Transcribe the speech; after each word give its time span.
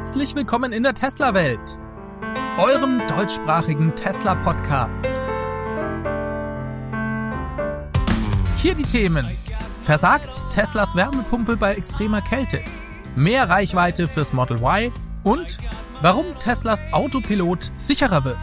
Herzlich 0.00 0.34
willkommen 0.34 0.72
in 0.72 0.82
der 0.82 0.94
Tesla-Welt, 0.94 1.78
eurem 2.56 3.06
deutschsprachigen 3.06 3.94
Tesla-Podcast. 3.94 5.10
Hier 8.56 8.74
die 8.74 8.84
Themen. 8.84 9.26
Versagt 9.82 10.48
Teslas 10.48 10.96
Wärmepumpe 10.96 11.58
bei 11.58 11.74
extremer 11.74 12.22
Kälte? 12.22 12.62
Mehr 13.14 13.50
Reichweite 13.50 14.08
fürs 14.08 14.32
Model 14.32 14.62
Y? 14.62 14.90
Und 15.22 15.58
warum 16.00 16.24
Teslas 16.38 16.90
Autopilot 16.94 17.70
sicherer 17.74 18.24
wird? 18.24 18.38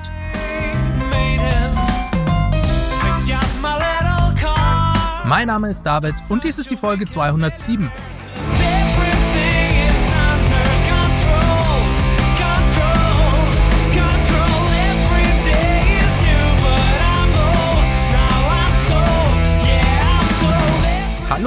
Mein 5.25 5.47
Name 5.47 5.71
ist 5.71 5.81
David 5.81 6.13
und 6.29 6.43
dies 6.43 6.59
ist 6.59 6.69
die 6.69 6.77
Folge 6.77 7.07
207. 7.07 7.91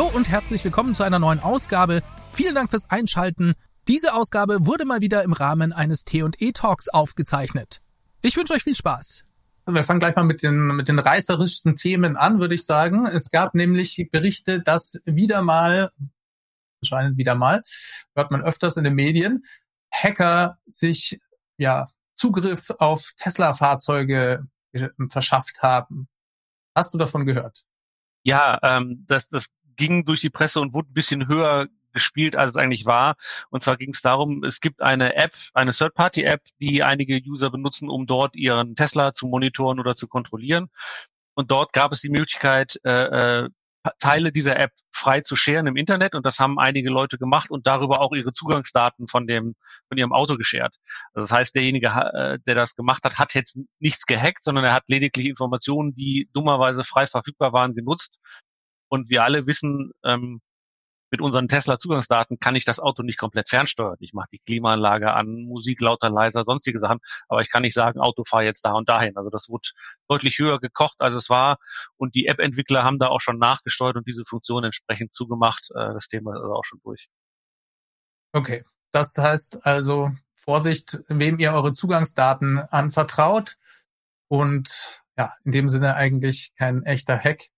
Hallo 0.00 0.16
und 0.16 0.30
herzlich 0.30 0.64
willkommen 0.64 0.94
zu 0.94 1.02
einer 1.02 1.18
neuen 1.18 1.40
Ausgabe. 1.40 2.02
Vielen 2.30 2.54
Dank 2.54 2.70
fürs 2.70 2.88
Einschalten. 2.88 3.52
Diese 3.86 4.14
Ausgabe 4.14 4.64
wurde 4.64 4.86
mal 4.86 5.02
wieder 5.02 5.22
im 5.24 5.34
Rahmen 5.34 5.74
eines 5.74 6.06
T&E 6.06 6.52
Talks 6.52 6.88
aufgezeichnet. 6.88 7.82
Ich 8.22 8.34
wünsche 8.34 8.54
euch 8.54 8.62
viel 8.62 8.74
Spaß. 8.74 9.24
Wir 9.66 9.84
fangen 9.84 10.00
gleich 10.00 10.16
mal 10.16 10.22
mit 10.22 10.42
den, 10.42 10.68
mit 10.74 10.88
den 10.88 10.98
reißerischsten 10.98 11.76
Themen 11.76 12.16
an, 12.16 12.40
würde 12.40 12.54
ich 12.54 12.64
sagen. 12.64 13.04
Es 13.04 13.30
gab 13.30 13.54
nämlich 13.54 14.08
Berichte, 14.10 14.62
dass 14.62 15.02
wieder 15.04 15.42
mal, 15.42 15.90
anscheinend 16.82 17.18
wieder 17.18 17.34
mal, 17.34 17.62
hört 18.14 18.30
man 18.30 18.40
öfters 18.40 18.78
in 18.78 18.84
den 18.84 18.94
Medien, 18.94 19.44
Hacker 19.92 20.56
sich, 20.64 21.20
ja, 21.58 21.90
Zugriff 22.14 22.70
auf 22.78 23.12
Tesla-Fahrzeuge 23.18 24.46
verschafft 25.10 25.60
haben. 25.60 26.08
Hast 26.74 26.94
du 26.94 26.96
davon 26.96 27.26
gehört? 27.26 27.66
Ja, 28.22 28.58
ähm, 28.62 29.04
das, 29.06 29.28
das 29.28 29.50
ging 29.80 30.04
durch 30.04 30.20
die 30.20 30.30
Presse 30.30 30.60
und 30.60 30.74
wurde 30.74 30.90
ein 30.90 30.94
bisschen 30.94 31.26
höher 31.26 31.68
gespielt, 31.92 32.36
als 32.36 32.52
es 32.52 32.56
eigentlich 32.56 32.84
war. 32.84 33.16
Und 33.48 33.62
zwar 33.62 33.76
ging 33.76 33.92
es 33.94 34.02
darum, 34.02 34.44
es 34.44 34.60
gibt 34.60 34.82
eine 34.82 35.16
App, 35.16 35.32
eine 35.54 35.72
Third-Party-App, 35.72 36.42
die 36.60 36.84
einige 36.84 37.18
User 37.26 37.50
benutzen, 37.50 37.88
um 37.88 38.06
dort 38.06 38.36
ihren 38.36 38.76
Tesla 38.76 39.14
zu 39.14 39.26
monitoren 39.26 39.80
oder 39.80 39.94
zu 39.96 40.06
kontrollieren. 40.06 40.68
Und 41.34 41.50
dort 41.50 41.72
gab 41.72 41.92
es 41.92 42.02
die 42.02 42.10
Möglichkeit, 42.10 42.78
äh, 42.84 43.44
äh, 43.44 43.48
Teile 43.98 44.30
dieser 44.30 44.58
App 44.60 44.72
frei 44.92 45.22
zu 45.22 45.36
scheren 45.36 45.66
im 45.66 45.76
Internet 45.76 46.14
und 46.14 46.26
das 46.26 46.38
haben 46.38 46.58
einige 46.58 46.90
Leute 46.90 47.16
gemacht 47.16 47.50
und 47.50 47.66
darüber 47.66 48.02
auch 48.02 48.12
ihre 48.12 48.34
Zugangsdaten 48.34 49.08
von 49.08 49.26
dem 49.26 49.54
von 49.88 49.96
ihrem 49.96 50.12
Auto 50.12 50.36
geschert. 50.36 50.74
Also 51.14 51.26
das 51.26 51.32
heißt, 51.38 51.54
derjenige, 51.54 51.86
äh, 51.86 52.38
der 52.46 52.54
das 52.54 52.76
gemacht 52.76 53.04
hat, 53.04 53.18
hat 53.18 53.32
jetzt 53.32 53.58
nichts 53.78 54.04
gehackt, 54.04 54.44
sondern 54.44 54.66
er 54.66 54.74
hat 54.74 54.84
lediglich 54.88 55.28
Informationen, 55.28 55.94
die 55.94 56.28
dummerweise 56.34 56.84
frei 56.84 57.06
verfügbar 57.06 57.54
waren, 57.54 57.74
genutzt 57.74 58.18
und 58.90 59.08
wir 59.08 59.24
alle 59.24 59.46
wissen, 59.46 59.92
ähm, 60.04 60.40
mit 61.10 61.20
unseren 61.20 61.48
Tesla-Zugangsdaten 61.48 62.38
kann 62.38 62.54
ich 62.54 62.64
das 62.64 62.78
Auto 62.78 63.02
nicht 63.02 63.18
komplett 63.18 63.48
fernsteuern. 63.48 63.96
Ich 63.98 64.12
mache 64.12 64.28
die 64.32 64.38
Klimaanlage 64.38 65.12
an, 65.12 65.44
Musik 65.44 65.80
lauter, 65.80 66.08
leiser, 66.08 66.44
sonstige 66.44 66.78
Sachen, 66.78 67.00
aber 67.28 67.40
ich 67.40 67.50
kann 67.50 67.62
nicht 67.62 67.74
sagen, 67.74 67.98
Auto 68.00 68.22
fahr 68.24 68.44
jetzt 68.44 68.64
da 68.64 68.72
und 68.72 68.88
dahin. 68.88 69.16
Also 69.16 69.28
das 69.28 69.48
wurde 69.48 69.68
deutlich 70.08 70.38
höher 70.38 70.60
gekocht, 70.60 70.96
als 71.00 71.16
es 71.16 71.28
war. 71.28 71.58
Und 71.96 72.14
die 72.14 72.26
App-Entwickler 72.26 72.84
haben 72.84 72.98
da 72.98 73.08
auch 73.08 73.20
schon 73.20 73.38
nachgesteuert 73.38 73.96
und 73.96 74.06
diese 74.06 74.24
Funktion 74.24 74.62
entsprechend 74.62 75.12
zugemacht. 75.12 75.70
Äh, 75.74 75.94
das 75.94 76.06
Thema 76.06 76.36
ist 76.36 76.42
auch 76.42 76.64
schon 76.64 76.80
durch. 76.84 77.08
Okay, 78.32 78.62
das 78.92 79.18
heißt 79.18 79.66
also 79.66 80.12
Vorsicht, 80.36 81.00
wem 81.08 81.38
ihr 81.40 81.52
eure 81.52 81.72
Zugangsdaten 81.72 82.58
anvertraut. 82.58 83.56
Und 84.28 85.02
ja, 85.18 85.34
in 85.42 85.50
dem 85.50 85.68
Sinne 85.68 85.96
eigentlich 85.96 86.52
kein 86.56 86.84
echter 86.84 87.18
Hack, 87.18 87.48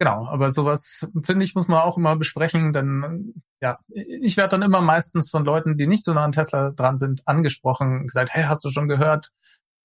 Genau, 0.00 0.26
aber 0.26 0.52
sowas 0.52 1.08
finde 1.22 1.44
ich 1.44 1.54
muss 1.56 1.66
man 1.66 1.80
auch 1.80 1.96
immer 1.96 2.14
besprechen, 2.14 2.72
denn 2.72 3.34
ja, 3.60 3.78
ich 3.88 4.36
werde 4.36 4.50
dann 4.50 4.62
immer 4.62 4.80
meistens 4.80 5.28
von 5.28 5.44
Leuten, 5.44 5.76
die 5.76 5.88
nicht 5.88 6.04
so 6.04 6.14
nah 6.14 6.24
an 6.24 6.32
Tesla 6.32 6.70
dran 6.70 6.98
sind, 6.98 7.26
angesprochen, 7.26 8.06
gesagt, 8.06 8.30
hey, 8.32 8.44
hast 8.44 8.64
du 8.64 8.70
schon 8.70 8.86
gehört? 8.88 9.30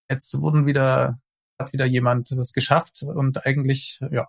Jetzt 0.10 0.40
wurden 0.40 0.68
wieder 0.68 1.18
hat 1.60 1.74
wieder 1.74 1.86
jemand 1.86 2.30
das 2.32 2.54
geschafft 2.54 3.04
und 3.04 3.46
eigentlich 3.46 4.00
ja 4.12 4.26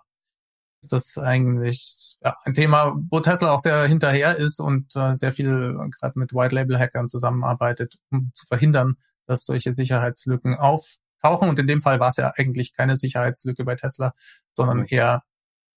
ist 0.85 0.93
das 0.93 1.19
eigentlich 1.19 2.17
ja, 2.23 2.37
ein 2.45 2.55
Thema, 2.55 2.95
wo 3.11 3.21
Tesla 3.21 3.51
auch 3.51 3.59
sehr 3.59 3.87
hinterher 3.87 4.37
ist 4.37 4.61
und 4.61 4.95
äh, 4.97 5.15
sehr 5.15 5.33
viel 5.33 5.77
gerade 5.99 6.19
mit 6.19 6.35
White 6.35 6.55
Label 6.55 6.79
Hackern 6.79 7.09
zusammenarbeitet, 7.09 7.97
um 8.11 8.31
zu 8.35 8.47
verhindern, 8.47 8.97
dass 9.27 9.47
solche 9.47 9.73
Sicherheitslücken 9.73 10.55
auftauchen. 10.55 11.49
Und 11.49 11.59
in 11.59 11.67
dem 11.67 11.81
Fall 11.81 12.01
war 12.01 12.11
es 12.11 12.17
ja 12.17 12.33
eigentlich 12.37 12.75
keine 12.75 12.97
Sicherheitslücke 12.97 13.65
bei 13.65 13.77
Tesla, 13.77 14.13
sondern 14.53 14.85
eher 14.85 15.23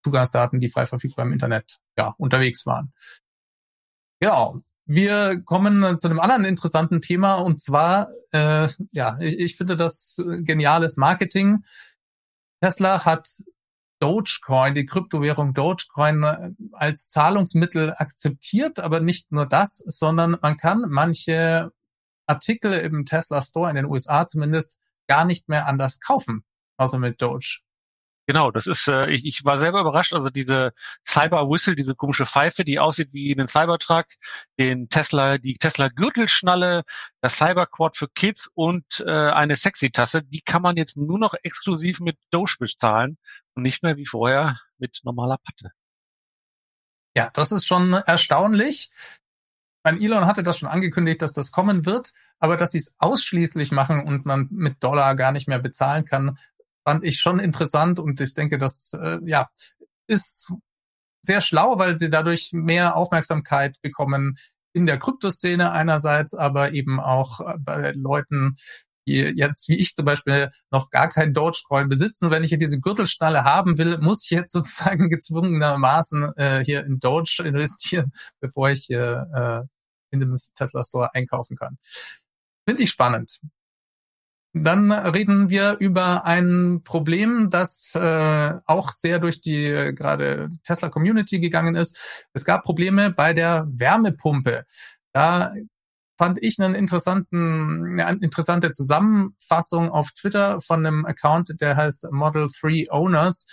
Zugangsdaten, 0.07 0.59
die 0.59 0.69
frei 0.69 0.85
verfügbar 0.85 1.25
im 1.25 1.33
Internet 1.33 1.79
ja, 1.97 2.15
unterwegs 2.17 2.65
waren. 2.65 2.93
Genau. 4.19 4.57
Wir 4.85 5.41
kommen 5.43 5.99
zu 5.99 6.07
einem 6.07 6.21
anderen 6.21 6.45
interessanten 6.45 7.01
Thema 7.01 7.33
und 7.35 7.59
zwar, 7.59 8.07
äh, 8.31 8.69
ja, 8.91 9.17
ich, 9.19 9.37
ich 9.37 9.57
finde 9.57 9.75
das 9.75 10.15
geniales 10.39 10.95
Marketing. 10.95 11.65
Tesla 12.61 13.03
hat 13.03 13.27
Dogecoin, 13.99 14.75
die 14.75 14.85
Kryptowährung 14.85 15.53
Dogecoin 15.53 16.23
äh, 16.23 16.51
als 16.71 17.09
Zahlungsmittel 17.09 17.93
akzeptiert, 17.97 18.79
aber 18.79 19.01
nicht 19.01 19.31
nur 19.31 19.45
das, 19.45 19.77
sondern 19.77 20.37
man 20.41 20.55
kann 20.55 20.85
manche 20.87 21.71
Artikel 22.25 22.71
im 22.73 23.05
Tesla 23.05 23.41
Store 23.41 23.69
in 23.69 23.75
den 23.75 23.85
USA 23.85 24.25
zumindest 24.25 24.79
gar 25.07 25.25
nicht 25.25 25.49
mehr 25.49 25.67
anders 25.67 25.99
kaufen, 25.99 26.45
außer 26.77 26.97
mit 26.97 27.21
Doge. 27.21 27.59
Genau, 28.29 28.51
das 28.51 28.67
ist, 28.67 28.89
äh, 28.89 29.09
ich, 29.09 29.25
ich 29.25 29.45
war 29.45 29.57
selber 29.57 29.79
überrascht, 29.79 30.13
also 30.13 30.29
diese 30.29 30.73
Cyber 31.01 31.49
Whistle, 31.49 31.77
diese 31.77 31.95
komische 31.95 32.25
Pfeife, 32.25 32.65
die 32.65 32.77
aussieht 32.77 33.13
wie 33.13 33.33
ein 33.33 33.47
Cybertruck, 33.47 34.05
den 34.59 34.89
Tesla, 34.89 35.37
die 35.37 35.53
Tesla 35.53 35.87
Gürtelschnalle, 35.87 36.83
das 37.21 37.37
Cyberquad 37.37 37.95
für 37.95 38.09
Kids 38.09 38.51
und 38.53 38.83
äh, 39.05 39.11
eine 39.11 39.55
Sexy-Tasse, 39.55 40.23
die 40.23 40.41
kann 40.41 40.61
man 40.61 40.75
jetzt 40.75 40.97
nur 40.97 41.17
noch 41.17 41.35
exklusiv 41.41 42.01
mit 42.01 42.17
Doge 42.29 42.57
bezahlen 42.59 43.17
und 43.55 43.63
nicht 43.63 43.81
mehr 43.81 43.95
wie 43.95 44.05
vorher 44.05 44.57
mit 44.77 44.99
normaler 45.03 45.37
Patte. 45.37 45.71
Ja, 47.15 47.29
das 47.33 47.53
ist 47.53 47.65
schon 47.65 47.93
erstaunlich. 47.93 48.91
Mein 49.85 50.01
Elon 50.01 50.25
hatte 50.25 50.43
das 50.43 50.59
schon 50.59 50.67
angekündigt, 50.67 51.21
dass 51.21 51.31
das 51.31 51.53
kommen 51.53 51.85
wird, 51.85 52.11
aber 52.39 52.57
dass 52.57 52.73
sie 52.73 52.79
es 52.79 52.95
ausschließlich 52.99 53.71
machen 53.71 54.05
und 54.05 54.25
man 54.25 54.49
mit 54.51 54.83
Dollar 54.83 55.15
gar 55.15 55.31
nicht 55.31 55.47
mehr 55.47 55.59
bezahlen 55.59 56.03
kann, 56.03 56.37
fand 56.87 57.03
ich 57.03 57.19
schon 57.19 57.39
interessant 57.39 57.99
und 57.99 58.21
ich 58.21 58.33
denke, 58.33 58.57
das 58.57 58.93
äh, 58.93 59.19
ja 59.25 59.49
ist 60.07 60.53
sehr 61.21 61.41
schlau, 61.41 61.77
weil 61.77 61.97
sie 61.97 62.09
dadurch 62.09 62.51
mehr 62.53 62.95
Aufmerksamkeit 62.95 63.75
bekommen 63.81 64.37
in 64.71 64.85
der 64.85 64.97
Kryptoszene 64.97 65.73
einerseits, 65.73 66.33
aber 66.33 66.71
eben 66.71 67.01
auch 67.01 67.41
äh, 67.41 67.55
bei 67.59 67.91
Leuten, 67.91 68.55
die 69.05 69.17
jetzt 69.17 69.67
wie 69.67 69.75
ich 69.75 69.95
zum 69.95 70.05
Beispiel 70.05 70.49
noch 70.71 70.89
gar 70.89 71.09
kein 71.09 71.33
Dogecoin 71.33 71.89
besitzen. 71.89 72.31
wenn 72.31 72.45
ich 72.45 72.49
hier 72.49 72.57
diese 72.57 72.79
Gürtelschnalle 72.79 73.43
haben 73.43 73.77
will, 73.77 73.97
muss 73.97 74.23
ich 74.23 74.29
jetzt 74.29 74.53
sozusagen 74.53 75.09
gezwungenermaßen 75.09 76.37
äh, 76.37 76.63
hier 76.63 76.85
in 76.85 77.01
Doge 77.01 77.43
investieren, 77.43 78.13
bevor 78.39 78.69
ich 78.69 78.85
hier 78.85 79.27
äh, 79.35 80.13
in 80.13 80.21
dem 80.21 80.33
Tesla 80.55 80.83
Store 80.83 81.13
einkaufen 81.13 81.57
kann. 81.57 81.79
Finde 82.65 82.83
ich 82.83 82.91
spannend. 82.91 83.41
Dann 84.53 84.91
reden 84.91 85.49
wir 85.49 85.77
über 85.79 86.25
ein 86.25 86.81
Problem, 86.83 87.49
das 87.49 87.93
äh, 87.95 88.53
auch 88.65 88.91
sehr 88.91 89.19
durch 89.19 89.41
die 89.41 89.65
äh, 89.65 89.93
gerade 89.93 90.49
Tesla 90.63 90.89
Community 90.89 91.39
gegangen 91.39 91.75
ist. 91.75 92.25
Es 92.33 92.45
gab 92.45 92.63
Probleme 92.63 93.11
bei 93.11 93.33
der 93.33 93.67
Wärmepumpe. 93.69 94.65
Da 95.13 95.53
fand 96.17 96.41
ich 96.41 96.59
einen 96.59 96.75
interessanten, 96.75 97.99
eine 97.99 98.19
interessante 98.21 98.71
Zusammenfassung 98.71 99.89
auf 99.89 100.11
Twitter 100.11 100.59
von 100.61 100.85
einem 100.85 101.05
Account, 101.05 101.61
der 101.61 101.75
heißt 101.75 102.11
Model 102.11 102.47
3 102.59 102.87
Owners. 102.89 103.45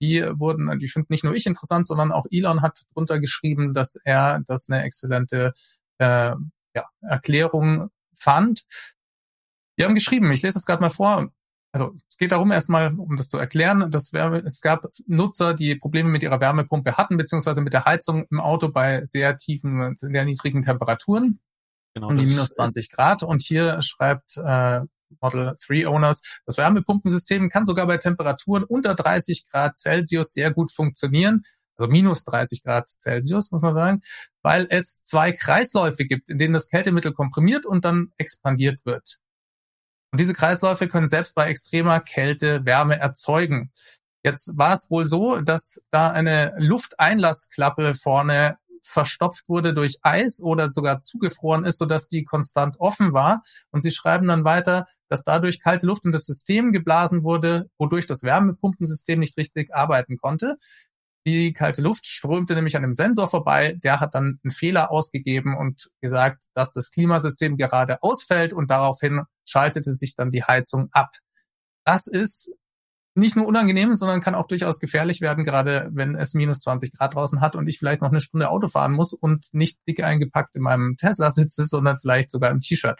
Die 0.00 0.22
wurden, 0.22 0.78
die 0.78 0.88
finde 0.88 1.12
nicht 1.12 1.24
nur 1.24 1.34
ich 1.34 1.46
interessant, 1.46 1.86
sondern 1.86 2.12
auch 2.12 2.26
Elon 2.30 2.62
hat 2.62 2.82
drunter 2.92 3.18
geschrieben, 3.18 3.74
dass 3.74 3.96
er 4.04 4.40
das 4.46 4.68
eine 4.68 4.84
exzellente 4.84 5.52
äh, 5.98 6.32
ja, 6.74 6.84
Erklärung 7.02 7.90
fand. 8.16 8.64
Wir 9.76 9.86
haben 9.86 9.94
geschrieben, 9.94 10.30
ich 10.32 10.42
lese 10.42 10.58
es 10.58 10.66
gerade 10.66 10.80
mal 10.80 10.90
vor. 10.90 11.28
Also 11.72 11.92
es 12.08 12.18
geht 12.18 12.30
darum, 12.30 12.52
erstmal, 12.52 12.94
um 12.94 13.16
das 13.16 13.28
zu 13.28 13.38
erklären, 13.38 13.90
dass 13.90 14.12
Wärme, 14.12 14.38
es 14.44 14.60
gab 14.60 14.86
Nutzer, 15.06 15.54
die 15.54 15.74
Probleme 15.74 16.08
mit 16.08 16.22
ihrer 16.22 16.40
Wärmepumpe 16.40 16.96
hatten, 16.96 17.16
beziehungsweise 17.16 17.62
mit 17.62 17.72
der 17.72 17.84
Heizung 17.84 18.26
im 18.30 18.40
Auto 18.40 18.68
bei 18.68 19.04
sehr 19.04 19.36
tiefen, 19.36 19.94
sehr 19.96 20.24
niedrigen 20.24 20.62
Temperaturen, 20.62 21.40
genau, 21.92 22.08
um 22.08 22.16
die 22.16 22.26
minus 22.26 22.50
20 22.50 22.90
Grad. 22.90 23.24
Und 23.24 23.42
hier 23.42 23.82
schreibt 23.82 24.36
äh, 24.36 24.82
Model 25.20 25.56
3 25.66 25.88
Owners, 25.88 26.22
das 26.46 26.58
Wärmepumpensystem 26.58 27.48
kann 27.48 27.64
sogar 27.64 27.88
bei 27.88 27.96
Temperaturen 27.96 28.62
unter 28.62 28.94
30 28.94 29.46
Grad 29.50 29.76
Celsius 29.76 30.32
sehr 30.32 30.52
gut 30.52 30.70
funktionieren 30.70 31.42
also 31.76 31.90
minus 31.90 32.24
30 32.24 32.62
Grad 32.62 32.88
Celsius, 32.88 33.50
muss 33.50 33.62
man 33.62 33.74
sagen. 33.74 34.00
weil 34.42 34.66
es 34.70 35.02
zwei 35.02 35.32
Kreisläufe 35.32 36.04
gibt, 36.04 36.28
in 36.28 36.38
denen 36.38 36.54
das 36.54 36.68
Kältemittel 36.68 37.12
komprimiert 37.12 37.66
und 37.66 37.84
dann 37.84 38.12
expandiert 38.18 38.84
wird. 38.84 39.18
Und 40.14 40.20
diese 40.20 40.34
Kreisläufe 40.34 40.86
können 40.86 41.08
selbst 41.08 41.34
bei 41.34 41.46
extremer 41.46 41.98
Kälte 41.98 42.64
Wärme 42.64 43.00
erzeugen. 43.00 43.72
Jetzt 44.22 44.56
war 44.56 44.72
es 44.72 44.88
wohl 44.88 45.04
so, 45.04 45.40
dass 45.40 45.82
da 45.90 46.12
eine 46.12 46.54
Lufteinlassklappe 46.56 47.96
vorne 47.96 48.56
verstopft 48.80 49.48
wurde 49.48 49.74
durch 49.74 49.98
Eis 50.02 50.40
oder 50.40 50.70
sogar 50.70 51.00
zugefroren 51.00 51.64
ist, 51.64 51.78
sodass 51.78 52.06
die 52.06 52.22
konstant 52.22 52.78
offen 52.78 53.12
war. 53.12 53.42
Und 53.72 53.82
sie 53.82 53.90
schreiben 53.90 54.28
dann 54.28 54.44
weiter, 54.44 54.86
dass 55.08 55.24
dadurch 55.24 55.58
kalte 55.60 55.88
Luft 55.88 56.04
in 56.04 56.12
das 56.12 56.26
System 56.26 56.70
geblasen 56.70 57.24
wurde, 57.24 57.68
wodurch 57.76 58.06
das 58.06 58.22
Wärmepumpensystem 58.22 59.18
nicht 59.18 59.36
richtig 59.36 59.74
arbeiten 59.74 60.16
konnte. 60.16 60.58
Die 61.26 61.52
kalte 61.52 61.80
Luft 61.80 62.06
strömte 62.06 62.54
nämlich 62.54 62.76
an 62.76 62.82
dem 62.82 62.92
Sensor 62.92 63.28
vorbei. 63.28 63.78
Der 63.82 64.00
hat 64.00 64.14
dann 64.14 64.40
einen 64.44 64.50
Fehler 64.50 64.90
ausgegeben 64.90 65.56
und 65.56 65.90
gesagt, 66.00 66.48
dass 66.54 66.72
das 66.72 66.90
Klimasystem 66.90 67.56
gerade 67.56 68.02
ausfällt 68.02 68.52
und 68.52 68.70
daraufhin 68.70 69.22
schaltete 69.46 69.92
sich 69.92 70.16
dann 70.16 70.30
die 70.30 70.44
Heizung 70.44 70.88
ab. 70.92 71.10
Das 71.84 72.06
ist 72.06 72.54
nicht 73.16 73.36
nur 73.36 73.46
unangenehm, 73.46 73.94
sondern 73.94 74.20
kann 74.20 74.34
auch 74.34 74.48
durchaus 74.48 74.80
gefährlich 74.80 75.20
werden, 75.20 75.44
gerade 75.44 75.88
wenn 75.92 76.16
es 76.16 76.34
minus 76.34 76.60
20 76.60 76.92
Grad 76.92 77.14
draußen 77.14 77.40
hat 77.40 77.54
und 77.54 77.68
ich 77.68 77.78
vielleicht 77.78 78.02
noch 78.02 78.10
eine 78.10 78.20
Stunde 78.20 78.50
Auto 78.50 78.66
fahren 78.66 78.92
muss 78.92 79.12
und 79.12 79.46
nicht 79.52 79.78
dick 79.86 80.02
eingepackt 80.02 80.54
in 80.56 80.62
meinem 80.62 80.96
Tesla 80.96 81.30
sitze, 81.30 81.64
sondern 81.64 81.96
vielleicht 81.96 82.30
sogar 82.30 82.50
im 82.50 82.60
T-Shirt. 82.60 82.98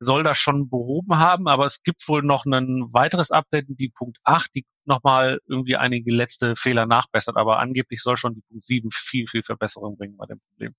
soll 0.02 0.24
das 0.24 0.38
schon 0.38 0.68
behoben 0.68 1.18
haben, 1.18 1.48
aber 1.48 1.64
es 1.64 1.82
gibt 1.82 2.06
wohl 2.08 2.22
noch 2.22 2.44
ein 2.44 2.92
weiteres 2.92 3.30
Update, 3.30 3.66
die 3.68 3.88
Punkt 3.88 4.18
8, 4.24 4.54
die 4.54 4.66
nochmal 4.84 5.38
irgendwie 5.46 5.76
einige 5.76 6.12
letzte 6.12 6.56
Fehler 6.56 6.86
nachbessert, 6.86 7.36
aber 7.36 7.58
angeblich 7.58 8.02
soll 8.02 8.16
schon 8.16 8.34
die 8.34 8.42
Punkt 8.42 8.64
7 8.64 8.90
viel, 8.92 9.26
viel 9.26 9.42
Verbesserung 9.42 9.96
bringen 9.96 10.16
bei 10.16 10.26
dem 10.26 10.40
Problem. 10.40 10.74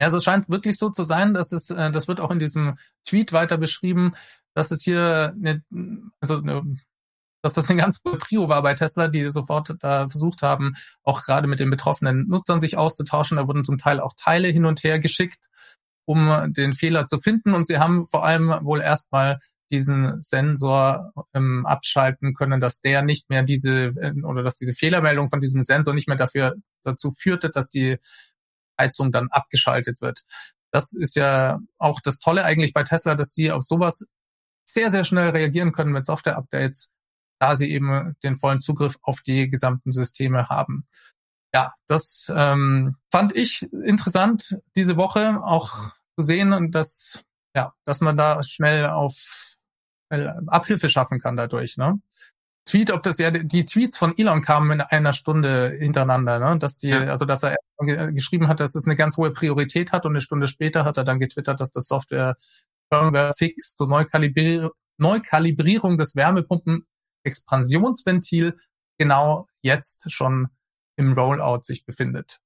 Ja, 0.00 0.06
also 0.06 0.18
es 0.18 0.24
scheint 0.24 0.48
wirklich 0.48 0.78
so 0.78 0.90
zu 0.90 1.02
sein, 1.02 1.34
dass 1.34 1.52
es, 1.52 1.70
äh, 1.70 1.90
das 1.90 2.06
wird 2.06 2.20
auch 2.20 2.30
in 2.30 2.38
diesem 2.38 2.78
Tweet 3.04 3.32
weiter 3.32 3.58
beschrieben, 3.58 4.14
dass 4.54 4.70
es 4.70 4.82
hier 4.82 5.34
eine, 5.36 5.62
also 6.20 6.38
eine, 6.38 6.76
dass 7.42 7.54
das 7.54 7.68
eine 7.68 7.80
ganz 7.80 8.02
gute 8.02 8.18
Prio 8.18 8.48
war 8.48 8.62
bei 8.62 8.74
Tesla, 8.74 9.08
die 9.08 9.28
sofort 9.28 9.74
da 9.80 10.08
versucht 10.08 10.42
haben, 10.42 10.74
auch 11.02 11.24
gerade 11.24 11.48
mit 11.48 11.58
den 11.58 11.70
betroffenen 11.70 12.28
Nutzern 12.28 12.60
sich 12.60 12.76
auszutauschen. 12.76 13.38
Da 13.38 13.48
wurden 13.48 13.64
zum 13.64 13.78
Teil 13.78 13.98
auch 13.98 14.12
Teile 14.16 14.48
hin 14.48 14.66
und 14.66 14.84
her 14.84 15.00
geschickt, 15.00 15.47
um 16.08 16.54
den 16.54 16.72
Fehler 16.72 17.06
zu 17.06 17.20
finden. 17.20 17.52
Und 17.52 17.66
sie 17.66 17.78
haben 17.78 18.06
vor 18.06 18.24
allem 18.24 18.48
wohl 18.62 18.80
erstmal 18.80 19.38
diesen 19.70 20.22
Sensor 20.22 21.12
ähm, 21.34 21.66
abschalten 21.66 22.32
können, 22.32 22.62
dass 22.62 22.80
der 22.80 23.02
nicht 23.02 23.28
mehr 23.28 23.42
diese 23.42 23.92
äh, 24.00 24.14
oder 24.22 24.42
dass 24.42 24.56
diese 24.56 24.72
Fehlermeldung 24.72 25.28
von 25.28 25.42
diesem 25.42 25.62
Sensor 25.62 25.92
nicht 25.92 26.08
mehr 26.08 26.16
dafür 26.16 26.54
dazu 26.82 27.12
führte, 27.12 27.50
dass 27.50 27.68
die 27.68 27.98
Heizung 28.80 29.12
dann 29.12 29.28
abgeschaltet 29.30 30.00
wird. 30.00 30.20
Das 30.70 30.94
ist 30.94 31.14
ja 31.14 31.58
auch 31.76 32.00
das 32.00 32.18
Tolle 32.18 32.44
eigentlich 32.44 32.72
bei 32.72 32.84
Tesla, 32.84 33.14
dass 33.14 33.34
sie 33.34 33.52
auf 33.52 33.62
sowas 33.62 34.06
sehr, 34.64 34.90
sehr 34.90 35.04
schnell 35.04 35.28
reagieren 35.30 35.72
können 35.72 35.92
mit 35.92 36.06
Software-Updates, 36.06 36.92
da 37.38 37.54
sie 37.54 37.70
eben 37.70 38.16
den 38.22 38.36
vollen 38.36 38.60
Zugriff 38.60 38.96
auf 39.02 39.20
die 39.20 39.50
gesamten 39.50 39.92
Systeme 39.92 40.48
haben. 40.48 40.86
Ja, 41.54 41.74
das 41.86 42.32
ähm, 42.34 42.96
fand 43.10 43.34
ich 43.34 43.62
interessant 43.72 44.58
diese 44.76 44.96
Woche 44.96 45.40
auch 45.42 45.97
zu 46.18 46.24
sehen, 46.24 46.72
dass 46.72 47.22
ja, 47.54 47.72
dass 47.84 48.00
man 48.00 48.16
da 48.16 48.42
schnell 48.42 48.86
auf 48.86 49.56
äh, 50.10 50.28
Abhilfe 50.46 50.88
schaffen 50.88 51.20
kann 51.20 51.36
dadurch. 51.36 51.76
Ne? 51.76 52.00
Tweet, 52.64 52.90
ob 52.90 53.04
das 53.04 53.18
ja 53.18 53.30
die 53.30 53.64
Tweets 53.64 53.96
von 53.96 54.14
Elon 54.16 54.42
kamen 54.42 54.72
in 54.72 54.80
einer 54.80 55.12
Stunde 55.12 55.76
hintereinander, 55.78 56.38
ne? 56.38 56.58
dass 56.58 56.78
die, 56.78 56.88
ja. 56.88 57.04
also 57.04 57.24
dass 57.24 57.42
er 57.42 57.56
geschrieben 58.12 58.48
hat, 58.48 58.60
dass 58.60 58.74
es 58.74 58.86
eine 58.86 58.96
ganz 58.96 59.16
hohe 59.16 59.32
Priorität 59.32 59.92
hat 59.92 60.04
und 60.04 60.12
eine 60.12 60.20
Stunde 60.20 60.46
später 60.48 60.84
hat 60.84 60.96
er 60.96 61.04
dann 61.04 61.20
getwittert, 61.20 61.60
dass 61.60 61.70
das 61.70 61.86
Software 61.86 62.36
Firmware 62.92 63.32
Fix 63.36 63.76
zur 63.76 63.88
Neukalibrier 63.88 64.72
Neukalibrierung 65.00 65.96
des 65.96 66.16
Wärmepumpen-Expansionsventil 66.16 68.58
genau 68.98 69.46
jetzt 69.62 70.10
schon 70.10 70.48
im 70.96 71.12
Rollout 71.12 71.60
sich 71.62 71.84
befindet. 71.84 72.40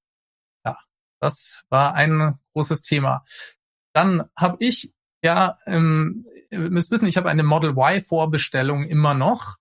Ja, 0.63 0.77
das 1.19 1.65
war 1.69 1.95
ein 1.95 2.37
großes 2.53 2.83
Thema. 2.83 3.23
Dann 3.93 4.23
habe 4.35 4.57
ich 4.59 4.91
ja, 5.23 5.57
ähm, 5.65 6.23
ihr 6.49 6.59
müsst 6.59 6.91
wissen, 6.91 7.07
ich 7.07 7.17
habe 7.17 7.29
eine 7.29 7.43
Model 7.43 7.71
Y 7.71 8.01
Vorbestellung 8.01 8.83
immer 8.83 9.13
noch 9.13 9.55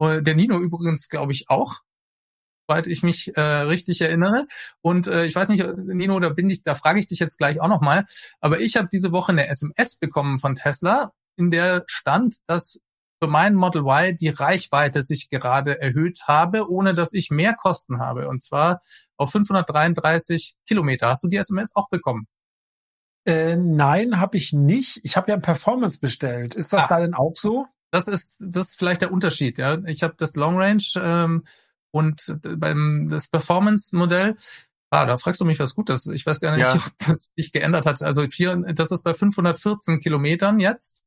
äh, 0.00 0.22
der 0.22 0.34
Nino 0.34 0.58
übrigens, 0.58 1.08
glaube 1.08 1.32
ich, 1.32 1.48
auch, 1.48 1.80
soweit 2.66 2.86
ich 2.86 3.02
mich 3.02 3.36
äh, 3.36 3.40
richtig 3.40 4.00
erinnere. 4.00 4.46
Und 4.80 5.06
äh, 5.06 5.26
ich 5.26 5.34
weiß 5.34 5.48
nicht, 5.48 5.64
Nino, 5.76 6.18
da 6.20 6.30
bin 6.30 6.50
ich, 6.50 6.62
da 6.62 6.74
frage 6.74 7.00
ich 7.00 7.08
dich 7.08 7.18
jetzt 7.18 7.38
gleich 7.38 7.60
auch 7.60 7.68
nochmal. 7.68 8.04
Aber 8.40 8.60
ich 8.60 8.76
habe 8.76 8.88
diese 8.92 9.12
Woche 9.12 9.32
eine 9.32 9.48
SMS 9.48 9.98
bekommen 9.98 10.38
von 10.38 10.54
Tesla, 10.54 11.12
in 11.36 11.50
der 11.50 11.84
stand, 11.86 12.38
dass 12.46 12.80
für 13.22 13.28
meinen 13.28 13.54
Model 13.54 13.82
Y 13.82 14.16
die 14.16 14.30
Reichweite 14.30 15.02
sich 15.02 15.30
gerade 15.30 15.80
erhöht 15.80 16.22
habe, 16.26 16.68
ohne 16.68 16.94
dass 16.94 17.12
ich 17.12 17.30
mehr 17.30 17.54
Kosten 17.54 18.00
habe. 18.00 18.28
Und 18.28 18.42
zwar 18.42 18.80
auf 19.16 19.30
533 19.30 20.54
Kilometer. 20.66 21.08
Hast 21.08 21.22
du 21.22 21.28
die 21.28 21.36
SMS 21.36 21.76
auch 21.76 21.88
bekommen? 21.88 22.26
Äh, 23.24 23.56
nein, 23.56 24.20
habe 24.20 24.36
ich 24.36 24.52
nicht. 24.52 25.00
Ich 25.04 25.16
habe 25.16 25.30
ja 25.30 25.38
Performance 25.38 26.00
bestellt. 26.00 26.54
Ist 26.54 26.72
das 26.72 26.84
ah. 26.84 26.86
da 26.88 27.00
denn 27.00 27.14
auch 27.14 27.34
so? 27.34 27.66
das 27.92 28.08
ist 28.08 28.44
das 28.48 28.70
ist 28.70 28.78
vielleicht 28.78 29.02
der 29.02 29.12
Unterschied. 29.12 29.58
Ja, 29.58 29.78
ich 29.84 30.02
habe 30.02 30.14
das 30.16 30.34
Long 30.34 30.56
Range 30.56 30.82
ähm, 30.96 31.44
und 31.92 32.38
beim 32.42 33.06
das 33.08 33.28
Performance 33.28 33.94
Modell. 33.94 34.34
Ah, 34.90 35.06
da 35.06 35.16
fragst 35.16 35.40
du 35.40 35.44
mich 35.44 35.58
was 35.58 35.74
Gutes. 35.74 36.06
Ich 36.06 36.26
weiß 36.26 36.40
gar 36.40 36.56
nicht, 36.56 36.64
ja. 36.64 36.74
ob 36.86 36.92
das 36.98 37.28
sich 37.36 37.52
geändert 37.52 37.86
hat. 37.86 38.02
Also 38.02 38.26
vier, 38.28 38.56
das 38.56 38.90
ist 38.90 39.04
bei 39.04 39.14
514 39.14 40.00
Kilometern 40.00 40.58
jetzt. 40.58 41.04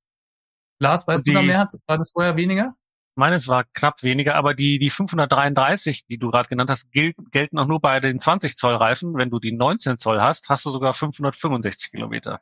Lars, 0.80 1.08
weißt 1.08 1.26
die, 1.26 1.32
du 1.32 1.38
da 1.38 1.42
mehr? 1.44 1.68
War 1.88 1.98
das 1.98 2.12
vorher 2.12 2.36
weniger? 2.36 2.76
Meines 3.16 3.48
war 3.48 3.64
knapp 3.74 4.04
weniger, 4.04 4.36
aber 4.36 4.54
die, 4.54 4.78
die 4.78 4.90
533, 4.90 6.06
die 6.06 6.18
du 6.18 6.32
gerade 6.32 6.50
genannt 6.50 6.70
hast, 6.70 6.92
gelten, 6.92 7.30
gelten 7.32 7.58
auch 7.58 7.68
nur 7.68 7.80
bei 7.80 8.00
den 8.00 8.20
20 8.20 8.58
Zoll 8.58 8.76
Reifen. 8.76 9.16
Wenn 9.16 9.30
du 9.30 9.40
die 9.40 9.54
19 9.54 9.98
Zoll 9.98 10.22
hast, 10.22 10.50
hast 10.50 10.66
du 10.66 10.72
sogar 10.72 10.94
565 10.94 11.92
Kilometer. 11.92 12.42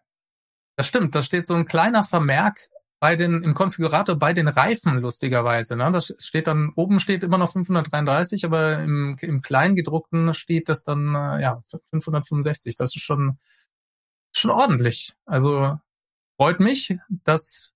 Das 0.75 0.87
stimmt, 0.87 1.13
da 1.13 1.21
steht 1.21 1.45
so 1.45 1.53
ein 1.53 1.65
kleiner 1.65 2.03
Vermerk 2.03 2.59
bei 2.99 3.15
den, 3.15 3.43
im 3.43 3.53
Konfigurator 3.53 4.15
bei 4.15 4.33
den 4.33 4.47
Reifen 4.47 4.97
lustigerweise. 4.99 5.75
Ne? 5.75 5.91
Das 5.91 6.15
steht 6.19 6.47
dann, 6.47 6.71
oben 6.75 6.99
steht 6.99 7.21
immer 7.23 7.37
noch 7.37 7.51
533, 7.51 8.45
aber 8.45 8.79
im, 8.79 9.17
im 9.19 9.41
Kleingedruckten 9.41 10.33
steht 10.33 10.69
das 10.69 10.85
dann, 10.85 11.13
äh, 11.13 11.41
ja, 11.41 11.61
565. 11.91 12.77
Das 12.77 12.95
ist 12.95 13.03
schon, 13.03 13.37
schon 14.33 14.51
ordentlich. 14.51 15.15
Also 15.25 15.77
freut 16.37 16.61
mich, 16.61 16.97
dass 17.25 17.72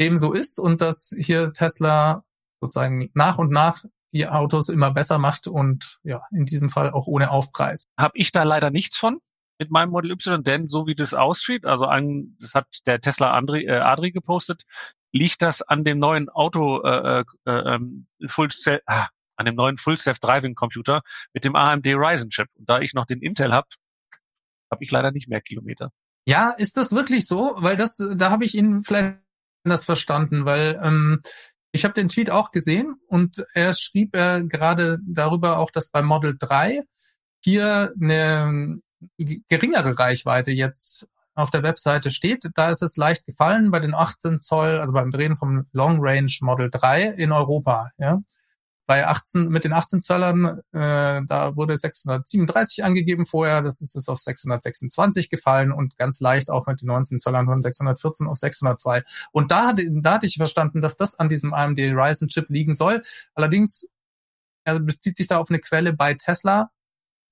dem 0.00 0.18
so 0.18 0.32
ist 0.32 0.58
und 0.58 0.80
dass 0.80 1.14
hier 1.18 1.52
Tesla 1.52 2.24
sozusagen 2.60 3.10
nach 3.14 3.38
und 3.38 3.50
nach 3.50 3.84
die 4.12 4.28
Autos 4.28 4.68
immer 4.68 4.92
besser 4.92 5.18
macht 5.18 5.46
und 5.46 5.98
ja, 6.02 6.22
in 6.30 6.44
diesem 6.44 6.70
Fall 6.70 6.90
auch 6.90 7.06
ohne 7.06 7.30
Aufpreis. 7.30 7.84
Habe 7.98 8.12
ich 8.14 8.32
da 8.32 8.44
leider 8.44 8.70
nichts 8.70 8.96
von 8.96 9.20
mit 9.58 9.70
meinem 9.70 9.90
Model 9.90 10.12
Y, 10.12 10.42
denn 10.42 10.68
so 10.68 10.86
wie 10.86 10.94
das 10.94 11.14
aussieht, 11.14 11.64
also 11.64 11.86
an, 11.86 12.36
das 12.40 12.54
hat 12.54 12.66
der 12.86 13.00
Tesla 13.00 13.32
Andri, 13.32 13.64
äh, 13.64 13.78
Adri 13.78 14.12
gepostet, 14.12 14.64
liegt 15.12 15.40
das 15.42 15.62
an 15.62 15.84
dem 15.84 15.98
neuen 15.98 16.28
Auto 16.28 16.82
äh, 16.82 17.24
äh, 17.46 17.50
ähm, 17.50 18.06
Full 18.26 18.50
Self, 18.52 18.82
ah, 18.86 19.08
an 19.36 19.46
dem 19.46 19.54
neuen 19.54 19.78
Full 19.78 19.98
Self 19.98 20.18
Driving 20.18 20.54
Computer 20.54 21.02
mit 21.32 21.44
dem 21.44 21.56
AMD 21.56 21.86
Ryzen 21.86 22.30
Chip. 22.30 22.48
Und 22.54 22.68
da 22.68 22.80
ich 22.80 22.94
noch 22.94 23.06
den 23.06 23.20
Intel 23.20 23.52
habe, 23.52 23.68
habe 24.70 24.84
ich 24.84 24.90
leider 24.90 25.10
nicht 25.10 25.28
mehr 25.28 25.40
Kilometer. 25.40 25.90
Ja, 26.28 26.50
ist 26.50 26.76
das 26.76 26.92
wirklich 26.92 27.26
so? 27.26 27.54
Weil 27.56 27.76
das, 27.76 27.96
da 28.16 28.30
habe 28.30 28.44
ich 28.44 28.56
ihn 28.56 28.82
vielleicht 28.82 29.18
anders 29.66 29.84
verstanden, 29.84 30.46
weil 30.46 30.80
ähm, 30.82 31.20
ich 31.72 31.84
habe 31.84 31.92
den 31.92 32.08
Tweet 32.08 32.30
auch 32.30 32.52
gesehen 32.52 32.94
und 33.08 33.44
er 33.52 33.74
schrieb 33.74 34.14
er 34.14 34.42
gerade 34.42 34.98
darüber 35.06 35.58
auch, 35.58 35.70
dass 35.70 35.90
beim 35.90 36.06
Model 36.06 36.36
3 36.38 36.82
hier 37.42 37.92
eine 38.00 38.80
geringere 39.18 39.98
Reichweite 39.98 40.52
jetzt 40.52 41.08
auf 41.34 41.50
der 41.50 41.62
Webseite 41.62 42.10
steht, 42.10 42.48
da 42.54 42.70
ist 42.70 42.82
es 42.82 42.96
leicht 42.96 43.26
gefallen 43.26 43.70
bei 43.70 43.78
den 43.78 43.94
18 43.94 44.38
Zoll, 44.38 44.78
also 44.78 44.92
beim 44.94 45.10
Drehen 45.10 45.36
vom 45.36 45.66
Long 45.72 45.98
Range 46.00 46.32
Model 46.40 46.70
3 46.70 47.08
in 47.08 47.30
Europa, 47.30 47.90
ja. 47.98 48.20
Bei 48.86 49.06
18, 49.06 49.48
mit 49.48 49.64
den 49.64 49.72
18 49.72 50.00
Zöllern, 50.00 50.60
äh, 50.72 51.22
da 51.26 51.56
wurde 51.56 51.76
637 51.76 52.84
angegeben 52.84 53.26
vorher, 53.26 53.62
das 53.62 53.80
ist 53.80 53.96
es 53.96 54.08
auf 54.08 54.18
626 54.18 55.28
gefallen 55.28 55.72
und 55.72 55.96
ganz 55.98 56.20
leicht 56.20 56.50
auch 56.50 56.66
mit 56.66 56.80
den 56.82 56.86
19 56.86 57.18
Zöllern 57.18 57.46
von 57.46 57.60
614 57.60 58.26
auf 58.28 58.38
602. 58.38 59.02
Und 59.32 59.50
da 59.50 59.66
hatte, 59.66 59.86
da 59.90 60.14
hatte 60.14 60.26
ich 60.26 60.36
verstanden, 60.36 60.80
dass 60.80 60.96
das 60.96 61.18
an 61.18 61.28
diesem 61.28 61.52
AMD 61.52 61.78
Ryzen 61.78 62.28
Chip 62.28 62.48
liegen 62.48 62.74
soll. 62.74 63.02
Allerdings 63.34 63.88
er 64.66 64.80
bezieht 64.80 65.16
sich 65.16 65.28
da 65.28 65.38
auf 65.38 65.48
eine 65.48 65.60
Quelle 65.60 65.92
bei 65.92 66.14
Tesla. 66.14 66.72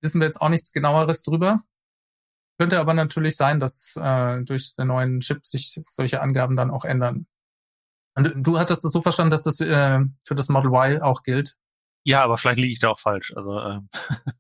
Wissen 0.01 0.21
wir 0.21 0.27
jetzt 0.27 0.41
auch 0.41 0.49
nichts 0.49 0.73
genaueres 0.73 1.23
drüber. 1.23 1.65
Könnte 2.59 2.79
aber 2.79 2.95
natürlich 2.95 3.37
sein, 3.37 3.59
dass 3.59 3.97
äh, 3.97 4.43
durch 4.45 4.77
den 4.77 4.87
neuen 4.87 5.21
Chip 5.21 5.45
sich 5.45 5.81
solche 5.83 6.21
Angaben 6.21 6.57
dann 6.57 6.71
auch 6.71 6.85
ändern. 6.85 7.27
Und 8.17 8.33
du 8.37 8.59
hattest 8.59 8.85
das 8.85 8.93
so 8.93 9.03
verstanden, 9.03 9.33
dass 9.33 9.43
das 9.43 9.61
äh, 9.61 10.01
für 10.25 10.35
das 10.35 10.49
Model 10.49 10.71
Y 10.71 11.03
auch 11.03 11.23
gilt? 11.23 11.57
Ja, 12.05 12.23
aber 12.23 12.39
vielleicht 12.39 12.59
liege 12.59 12.73
ich 12.73 12.79
da 12.79 12.91
auch 12.91 12.99
falsch. 12.99 13.33
Also 13.35 13.61
ähm, 13.61 13.89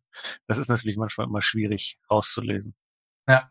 das 0.47 0.59
ist 0.59 0.69
natürlich 0.69 0.97
manchmal 0.97 1.27
immer 1.27 1.43
schwierig 1.43 1.99
rauszulesen. 2.11 2.75
Ja. 3.29 3.51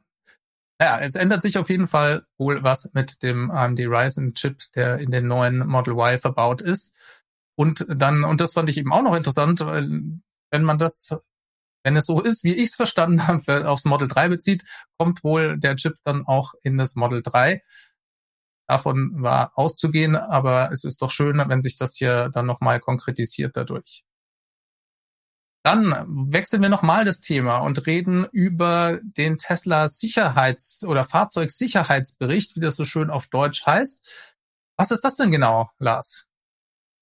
Ja, 0.81 0.99
es 0.99 1.15
ändert 1.15 1.41
sich 1.41 1.57
auf 1.57 1.69
jeden 1.69 1.87
Fall 1.87 2.25
wohl 2.37 2.63
was 2.63 2.91
mit 2.93 3.23
dem 3.23 3.51
AMD 3.51 3.79
Ryzen 3.79 4.33
Chip, 4.33 4.63
der 4.75 4.97
in 4.97 5.11
den 5.11 5.27
neuen 5.27 5.67
Model 5.67 5.93
Y 5.93 6.17
verbaut 6.17 6.61
ist. 6.61 6.95
Und 7.55 7.85
dann, 7.89 8.23
und 8.23 8.41
das 8.41 8.53
fand 8.53 8.69
ich 8.69 8.77
eben 8.77 8.91
auch 8.91 9.03
noch 9.03 9.15
interessant, 9.15 9.59
weil 9.61 9.87
wenn 10.51 10.63
man 10.63 10.77
das, 10.77 11.15
wenn 11.83 11.95
es 11.95 12.05
so 12.05 12.21
ist, 12.21 12.43
wie 12.43 12.53
ich 12.53 12.69
es 12.69 12.75
verstanden 12.75 13.27
habe, 13.27 13.69
aufs 13.69 13.85
Model 13.85 14.07
3 14.07 14.29
bezieht, 14.29 14.63
kommt 14.97 15.23
wohl 15.23 15.57
der 15.57 15.75
Chip 15.75 15.95
dann 16.03 16.25
auch 16.25 16.53
in 16.63 16.77
das 16.77 16.95
Model 16.95 17.21
3. 17.23 17.61
Davon 18.67 19.11
war 19.21 19.51
auszugehen, 19.55 20.15
aber 20.15 20.71
es 20.71 20.83
ist 20.83 21.01
doch 21.01 21.11
schön, 21.11 21.41
wenn 21.47 21.61
sich 21.61 21.77
das 21.77 21.95
hier 21.95 22.29
dann 22.29 22.45
nochmal 22.45 22.79
konkretisiert 22.79 23.57
dadurch. 23.57 24.03
Dann 25.65 26.05
wechseln 26.07 26.61
wir 26.61 26.69
nochmal 26.69 27.05
das 27.05 27.21
Thema 27.21 27.59
und 27.59 27.87
reden 27.87 28.27
über 28.33 28.99
den 29.01 29.37
Tesla 29.37 29.87
Sicherheits- 29.87 30.83
oder 30.83 31.05
Fahrzeugsicherheitsbericht, 31.05 32.57
wie 32.57 32.59
das 32.59 32.75
so 32.75 32.83
schön 32.83 33.09
auf 33.09 33.29
Deutsch 33.29 33.65
heißt. 33.65 34.05
Was 34.77 34.91
ist 34.91 35.05
das 35.05 35.15
denn 35.15 35.31
genau, 35.31 35.69
Lars? 35.79 36.25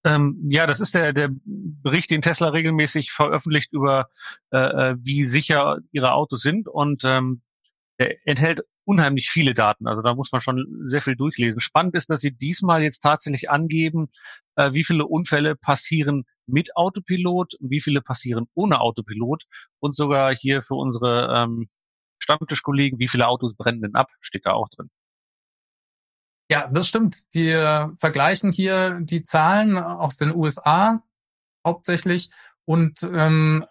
Ähm, 0.04 0.46
ja, 0.48 0.66
das 0.66 0.80
ist 0.80 0.94
der, 0.94 1.12
der 1.12 1.30
Bericht, 1.44 2.10
den 2.10 2.22
Tesla 2.22 2.48
regelmäßig 2.48 3.10
veröffentlicht 3.12 3.72
über, 3.72 4.08
äh, 4.52 4.58
äh 4.58 4.96
wie 4.98 5.24
sicher 5.24 5.78
ihre 5.90 6.12
Autos 6.12 6.42
sind. 6.42 6.68
Und 6.68 7.02
ähm, 7.04 7.42
der 8.02 8.26
enthält 8.26 8.60
unheimlich 8.84 9.30
viele 9.30 9.54
Daten. 9.54 9.86
Also 9.86 10.02
da 10.02 10.14
muss 10.14 10.32
man 10.32 10.40
schon 10.40 10.66
sehr 10.84 11.02
viel 11.02 11.16
durchlesen. 11.16 11.60
Spannend 11.60 11.94
ist, 11.94 12.10
dass 12.10 12.20
sie 12.20 12.32
diesmal 12.32 12.82
jetzt 12.82 13.00
tatsächlich 13.00 13.50
angeben, 13.50 14.10
äh, 14.56 14.72
wie 14.72 14.84
viele 14.84 15.06
Unfälle 15.06 15.54
passieren 15.54 16.24
mit 16.46 16.76
Autopilot, 16.76 17.54
wie 17.60 17.80
viele 17.80 18.02
passieren 18.02 18.46
ohne 18.54 18.80
Autopilot 18.80 19.44
und 19.78 19.94
sogar 19.94 20.34
hier 20.34 20.62
für 20.62 20.74
unsere 20.74 21.32
ähm, 21.32 21.68
Stammtischkollegen, 22.18 22.98
wie 22.98 23.08
viele 23.08 23.28
Autos 23.28 23.54
brennen 23.56 23.82
denn 23.82 23.94
ab, 23.94 24.10
steht 24.20 24.46
da 24.46 24.52
auch 24.52 24.68
drin. 24.68 24.90
Ja, 26.50 26.68
das 26.68 26.88
stimmt. 26.88 27.22
Äh, 27.34 27.86
vergleichen 27.94 28.52
hier 28.52 29.00
die 29.00 29.22
Zahlen 29.22 29.78
aus 29.78 30.16
den 30.16 30.34
USA 30.34 31.02
hauptsächlich 31.64 32.30
und 32.64 33.02
ähm, 33.04 33.64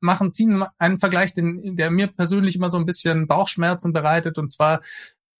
machen, 0.00 0.32
ziehen 0.32 0.64
einen 0.78 0.98
Vergleich, 0.98 1.32
den, 1.32 1.76
der 1.76 1.90
mir 1.90 2.08
persönlich 2.08 2.56
immer 2.56 2.70
so 2.70 2.78
ein 2.78 2.86
bisschen 2.86 3.26
Bauchschmerzen 3.26 3.92
bereitet. 3.92 4.38
Und 4.38 4.50
zwar 4.50 4.80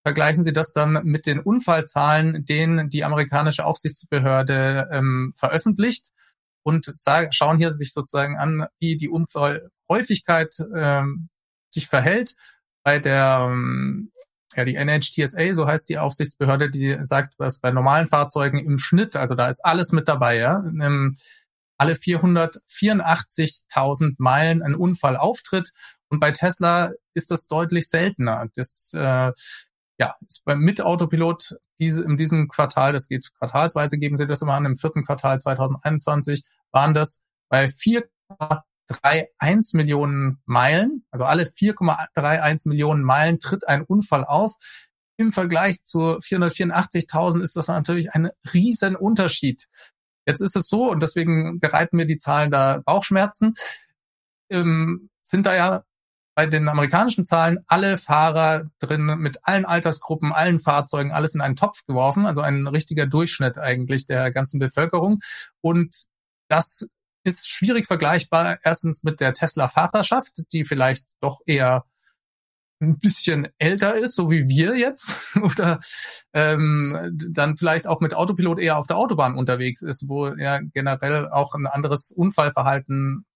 vergleichen 0.02 0.42
sie 0.42 0.52
das 0.52 0.72
dann 0.72 1.00
mit 1.04 1.26
den 1.26 1.40
Unfallzahlen, 1.40 2.44
denen 2.44 2.88
die 2.88 3.04
amerikanische 3.04 3.64
Aufsichtsbehörde 3.64 4.88
ähm, 4.92 5.32
veröffentlicht 5.36 6.08
und 6.62 6.90
schauen 7.30 7.58
hier 7.58 7.70
sich 7.70 7.92
sozusagen 7.92 8.36
an, 8.36 8.66
wie 8.78 8.96
die 8.96 9.08
Unfallhäufigkeit 9.08 10.56
ähm, 10.74 11.28
sich 11.70 11.86
verhält 11.86 12.36
bei 12.82 12.98
der 12.98 13.46
ähm, 13.48 14.10
ja, 14.56 14.64
die 14.64 14.74
NHTSA, 14.74 15.54
so 15.54 15.66
heißt 15.66 15.88
die 15.88 15.98
Aufsichtsbehörde, 15.98 16.70
die 16.70 16.96
sagt, 17.02 17.34
was 17.38 17.60
bei 17.60 17.70
normalen 17.70 18.08
Fahrzeugen 18.08 18.58
im 18.58 18.78
Schnitt, 18.78 19.14
also 19.14 19.34
da 19.34 19.48
ist 19.48 19.64
alles 19.64 19.92
mit 19.92 20.08
dabei, 20.08 20.38
ja, 20.38 20.64
alle 21.80 21.94
484.000 21.94 24.16
Meilen 24.18 24.62
ein 24.62 24.74
Unfall 24.74 25.16
auftritt. 25.16 25.72
Und 26.08 26.20
bei 26.20 26.30
Tesla 26.30 26.92
ist 27.14 27.30
das 27.30 27.46
deutlich 27.46 27.88
seltener. 27.88 28.48
Das 28.54 28.92
äh, 28.94 29.32
ja, 29.98 30.14
ist 30.28 30.44
beim 30.44 30.60
mit 30.60 30.82
Autopilot 30.82 31.56
diese, 31.78 32.04
in 32.04 32.18
diesem 32.18 32.48
Quartal, 32.48 32.92
das 32.92 33.08
geht 33.08 33.30
quartalsweise, 33.38 33.96
geben 33.96 34.16
sie 34.16 34.26
das 34.26 34.42
immer 34.42 34.52
an, 34.54 34.66
im 34.66 34.76
vierten 34.76 35.04
Quartal 35.04 35.38
2021 35.38 36.44
waren 36.70 36.92
das 36.92 37.22
bei 37.48 37.64
4,31 37.64 39.76
Millionen 39.76 40.42
Meilen, 40.44 41.06
also 41.10 41.24
alle 41.24 41.44
4,31 41.44 42.68
Millionen 42.68 43.04
Meilen 43.04 43.38
tritt 43.38 43.66
ein 43.66 43.84
Unfall 43.84 44.26
auf. 44.26 44.56
Im 45.16 45.32
Vergleich 45.32 45.82
zu 45.82 46.18
484.000 46.18 47.40
ist 47.40 47.56
das 47.56 47.68
natürlich 47.68 48.12
ein 48.12 48.28
riesen 48.52 48.96
Unterschied. 48.96 49.66
Jetzt 50.30 50.40
ist 50.40 50.54
es 50.54 50.68
so, 50.68 50.88
und 50.90 51.02
deswegen 51.02 51.58
bereiten 51.58 51.96
mir 51.96 52.06
die 52.06 52.18
Zahlen 52.18 52.52
da 52.52 52.80
Bauchschmerzen, 52.84 53.54
ähm, 54.48 55.10
sind 55.22 55.44
da 55.46 55.54
ja 55.56 55.82
bei 56.36 56.46
den 56.46 56.68
amerikanischen 56.68 57.26
Zahlen 57.26 57.58
alle 57.66 57.96
Fahrer 57.96 58.70
drin 58.78 59.04
mit 59.18 59.40
allen 59.42 59.64
Altersgruppen, 59.64 60.32
allen 60.32 60.60
Fahrzeugen, 60.60 61.10
alles 61.10 61.34
in 61.34 61.40
einen 61.40 61.56
Topf 61.56 61.84
geworfen, 61.84 62.26
also 62.26 62.40
ein 62.40 62.68
richtiger 62.68 63.06
Durchschnitt 63.06 63.58
eigentlich 63.58 64.06
der 64.06 64.30
ganzen 64.30 64.60
Bevölkerung. 64.60 65.20
Und 65.60 65.94
das 66.48 66.86
ist 67.24 67.48
schwierig 67.48 67.86
vergleichbar 67.86 68.58
erstens 68.62 69.02
mit 69.02 69.20
der 69.20 69.34
Tesla-Fahrerschaft, 69.34 70.44
die 70.52 70.64
vielleicht 70.64 71.10
doch 71.20 71.40
eher 71.44 71.84
ein 72.80 72.98
bisschen 72.98 73.48
älter 73.58 73.94
ist, 73.94 74.16
so 74.16 74.30
wie 74.30 74.48
wir 74.48 74.76
jetzt, 74.76 75.20
oder 75.42 75.80
ähm, 76.32 77.16
dann 77.30 77.56
vielleicht 77.56 77.86
auch 77.86 78.00
mit 78.00 78.14
Autopilot 78.14 78.58
eher 78.58 78.78
auf 78.78 78.86
der 78.86 78.96
Autobahn 78.96 79.36
unterwegs 79.36 79.82
ist, 79.82 80.08
wo 80.08 80.28
ja 80.28 80.60
generell 80.60 81.28
auch 81.28 81.54
ein 81.54 81.66
anderes 81.66 82.10
Unfallverhalten 82.10 83.26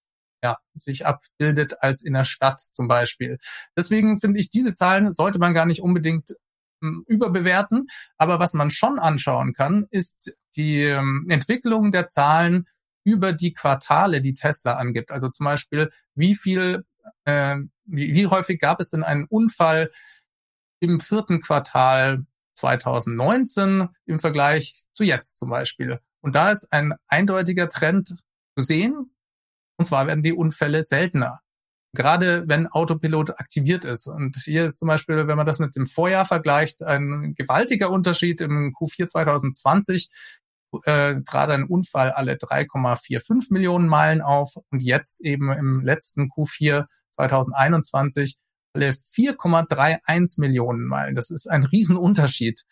ja, 0.43 0.57
sich 0.73 1.05
abbildet 1.05 1.81
als 1.81 2.03
in 2.03 2.13
der 2.13 2.23
Stadt 2.23 2.59
zum 2.59 2.87
Beispiel. 2.87 3.37
Deswegen 3.77 4.19
finde 4.19 4.39
ich, 4.39 4.49
diese 4.49 4.73
Zahlen 4.73 5.11
sollte 5.11 5.39
man 5.39 5.53
gar 5.53 5.65
nicht 5.65 5.81
unbedingt 5.81 6.35
ähm, 6.83 7.03
überbewerten. 7.07 7.87
Aber 8.17 8.39
was 8.39 8.53
man 8.53 8.69
schon 8.69 8.99
anschauen 8.99 9.53
kann, 9.53 9.87
ist 9.89 10.35
die 10.55 10.83
ähm, 10.83 11.25
Entwicklung 11.29 11.91
der 11.91 12.07
Zahlen 12.07 12.67
über 13.03 13.33
die 13.33 13.53
Quartale, 13.53 14.21
die 14.21 14.33
Tesla 14.33 14.73
angibt. 14.73 15.11
Also 15.11 15.29
zum 15.29 15.45
Beispiel, 15.45 15.91
wie 16.15 16.35
viel 16.35 16.85
äh, 17.25 17.57
wie, 17.85 18.13
wie 18.13 18.27
häufig 18.27 18.59
gab 18.59 18.79
es 18.79 18.89
denn 18.89 19.03
einen 19.03 19.25
Unfall 19.25 19.91
im 20.79 20.99
vierten 20.99 21.41
Quartal 21.41 22.25
2019 22.55 23.89
im 24.05 24.19
Vergleich 24.19 24.85
zu 24.93 25.03
jetzt 25.03 25.37
zum 25.39 25.49
Beispiel? 25.49 25.99
Und 26.21 26.35
da 26.35 26.51
ist 26.51 26.71
ein 26.71 26.93
eindeutiger 27.07 27.69
Trend 27.69 28.09
zu 28.09 28.63
sehen. 28.63 29.11
Und 29.77 29.85
zwar 29.85 30.07
werden 30.07 30.23
die 30.23 30.33
Unfälle 30.33 30.81
seltener. 30.83 31.41
Gerade 31.93 32.43
wenn 32.47 32.67
Autopilot 32.67 33.39
aktiviert 33.39 33.85
ist. 33.85 34.07
Und 34.07 34.35
hier 34.37 34.65
ist 34.65 34.79
zum 34.79 34.87
Beispiel, 34.87 35.27
wenn 35.27 35.37
man 35.37 35.45
das 35.45 35.59
mit 35.59 35.75
dem 35.75 35.85
Vorjahr 35.85 36.25
vergleicht, 36.25 36.83
ein 36.83 37.35
gewaltiger 37.35 37.89
Unterschied. 37.89 38.41
Im 38.41 38.73
Q4 38.73 39.07
2020 39.07 40.09
äh, 40.83 41.21
trat 41.23 41.49
ein 41.49 41.63
Unfall 41.63 42.11
alle 42.11 42.33
3,45 42.33 43.53
Millionen 43.53 43.87
Meilen 43.87 44.21
auf 44.21 44.55
und 44.71 44.81
jetzt 44.81 45.21
eben 45.21 45.51
im 45.51 45.81
letzten 45.81 46.29
Q4 46.29 46.85
2021 47.09 48.37
alle 48.73 48.89
4,31 48.89 50.39
Millionen 50.39 50.85
Meilen. 50.85 51.15
Das 51.15 51.31
ist 51.31 51.47
ein 51.47 51.63
Riesenunterschied. 51.63 52.65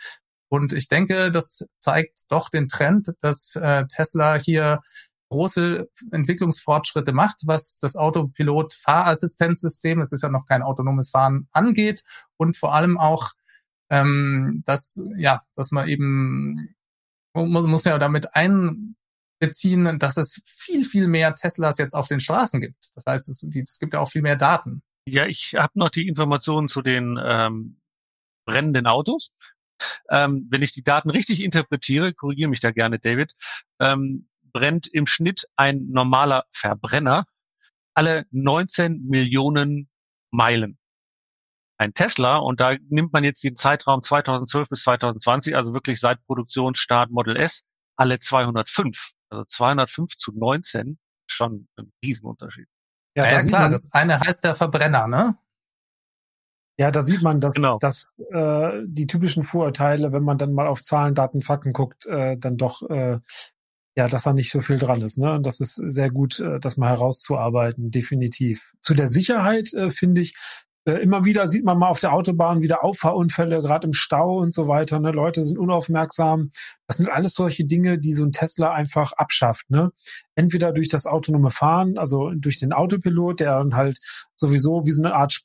Und 0.50 0.74
ich 0.74 0.88
denke, 0.88 1.32
das 1.32 1.66
zeigt 1.78 2.26
doch 2.30 2.50
den 2.50 2.68
Trend, 2.68 3.14
dass 3.22 3.56
äh, 3.56 3.86
Tesla 3.88 4.36
hier 4.36 4.82
große 5.30 5.90
Entwicklungsfortschritte 6.12 7.12
macht, 7.12 7.42
was 7.46 7.80
das 7.80 7.96
Autopilot-Fahrassistenzsystem, 7.96 10.00
es 10.00 10.12
ist 10.12 10.22
ja 10.22 10.30
noch 10.30 10.46
kein 10.46 10.62
autonomes 10.62 11.10
Fahren, 11.10 11.48
angeht 11.52 12.04
und 12.38 12.56
vor 12.56 12.76
allem 12.76 13.00
auch, 13.00 13.32
ähm, 13.90 14.62
dass 14.66 15.02
ja, 15.18 15.42
dass 15.56 15.72
man 15.72 15.88
eben 15.88 16.76
man 17.34 17.66
muss 17.66 17.86
ja 17.86 17.98
damit 17.98 18.36
einbeziehen, 18.36 20.00
dass 20.00 20.18
es 20.18 20.42
viel, 20.46 20.84
viel 20.84 21.08
mehr 21.08 21.36
Teslas 21.36 21.78
jetzt 21.78 21.94
auf 21.94 22.08
den 22.08 22.20
Straßen 22.20 22.62
gibt. 22.62 22.92
Das 22.96 23.06
heißt, 23.06 23.30
es, 23.30 23.44
es 23.44 23.80
gibt 23.80 23.94
ja 23.94 24.00
auch 24.00 24.10
viel 24.10 24.22
mehr 24.22 24.36
Daten. 24.36 24.84
Ja, 25.06 25.26
ich 25.26 25.56
habe 25.56 25.74
noch 25.76 25.90
die 25.90 26.08
Informationen 26.08 26.70
zu 26.70 26.82
den 26.82 27.20
ähm, 27.22 27.82
brennenden 28.46 28.88
Autos. 28.88 29.32
Ähm, 30.10 30.48
wenn 30.50 30.62
ich 30.62 30.72
die 30.72 30.84
Daten 30.84 31.10
richtig 31.10 31.42
interpretiere, 31.42 32.14
korrigiere 32.14 32.50
mich 32.50 32.62
da 32.62 32.72
gerne, 32.72 33.00
David, 33.00 33.34
ähm, 33.80 34.30
brennt 34.54 34.88
im 34.88 35.08
Schnitt 35.08 35.48
ein 35.58 35.88
normaler 35.90 36.46
Verbrenner 36.52 37.26
alle 37.96 38.26
19 38.32 39.06
Millionen 39.08 39.90
Meilen 40.32 40.78
ein 41.78 41.94
Tesla 41.94 42.38
und 42.38 42.60
da 42.60 42.76
nimmt 42.90 43.14
man 43.14 43.24
jetzt 43.24 43.44
den 43.44 43.56
Zeitraum 43.56 44.04
2012 44.04 44.70
bis 44.70 44.84
2020, 44.84 45.56
also 45.56 45.74
wirklich 45.74 46.00
seit 46.00 46.24
Produktionsstart 46.26 47.12
Model 47.12 47.36
S, 47.40 47.64
alle 47.96 48.20
205. 48.20 49.12
Also 49.30 49.46
205 49.46 50.16
zu 50.16 50.32
19, 50.34 50.98
schon 51.28 51.68
ein 51.78 51.92
Riesenunterschied. 52.06 52.68
Ja, 53.16 53.26
ja 53.30 53.42
klar, 53.42 53.62
man, 53.64 53.72
das 53.72 53.92
eine 53.92 54.20
heißt 54.20 54.44
der 54.44 54.56
Verbrenner, 54.56 55.08
ne? 55.08 55.38
Ja, 56.78 56.90
da 56.90 57.04
sieht 57.04 57.22
man, 57.22 57.40
dass, 57.40 57.56
genau. 57.56 57.78
dass 57.78 58.18
äh, 58.32 58.82
die 58.86 59.06
typischen 59.06 59.44
Vorurteile, 59.44 60.12
wenn 60.12 60.24
man 60.24 60.40
dann 60.40 60.54
mal 60.54 60.66
auf 60.66 60.82
Zahlen, 60.82 61.14
Daten, 61.14 61.44
Fakten 61.44 61.72
guckt, 61.72 62.08
äh, 62.08 62.36
dann 62.38 62.58
doch 62.58 62.82
äh, 62.90 63.20
ja, 63.96 64.08
dass 64.08 64.24
da 64.24 64.34
nicht 64.34 64.52
so 64.52 64.62
viel 64.62 64.78
dran 64.78 65.02
ist. 65.02 65.18
Ne? 65.18 65.34
Und 65.34 65.46
das 65.46 65.60
ist 65.60 65.76
sehr 65.76 66.10
gut, 66.10 66.40
äh, 66.40 66.60
das 66.60 66.78
mal 66.78 66.90
herauszuarbeiten, 66.90 67.92
definitiv. 67.92 68.74
Zu 68.82 68.96
der 68.96 69.08
Sicherheit 69.08 69.74
äh, 69.74 69.92
finde 69.92 70.22
ich, 70.22 70.36
immer 70.86 71.24
wieder 71.24 71.48
sieht 71.48 71.64
man 71.64 71.80
mal 71.80 71.88
auf 71.88 72.00
der 72.00 72.14
Autobahn 72.14 72.62
wieder 72.62 72.84
Auffahrunfälle, 72.84 73.62
gerade 73.62 73.88
im 73.88 73.94
Stau 73.94 74.40
und 74.40 74.54
so 74.54 74.68
weiter. 74.68 75.00
Ne? 75.00 75.12
Leute 75.12 75.42
sind 75.42 75.58
unaufmerksam. 75.58 76.52
Das 76.88 76.98
sind 76.98 77.10
alles 77.10 77.34
solche 77.36 77.66
Dinge, 77.66 77.98
die 77.98 78.14
so 78.14 78.26
ein 78.26 78.34
Tesla 78.34 78.74
einfach 78.74 79.14
abschafft. 79.14 79.70
Ne? 79.70 79.92
Entweder 80.36 80.74
durch 80.74 80.90
das 80.90 81.06
autonome 81.06 81.52
Fahren, 81.52 81.98
also 81.98 82.32
durch 82.36 82.60
den 82.60 82.74
Autopilot, 82.74 83.40
der 83.40 83.60
dann 83.60 83.76
halt 83.76 84.00
sowieso 84.36 84.86
wie 84.86 84.92
so 84.92 85.02
eine 85.02 85.16
Art 85.16 85.42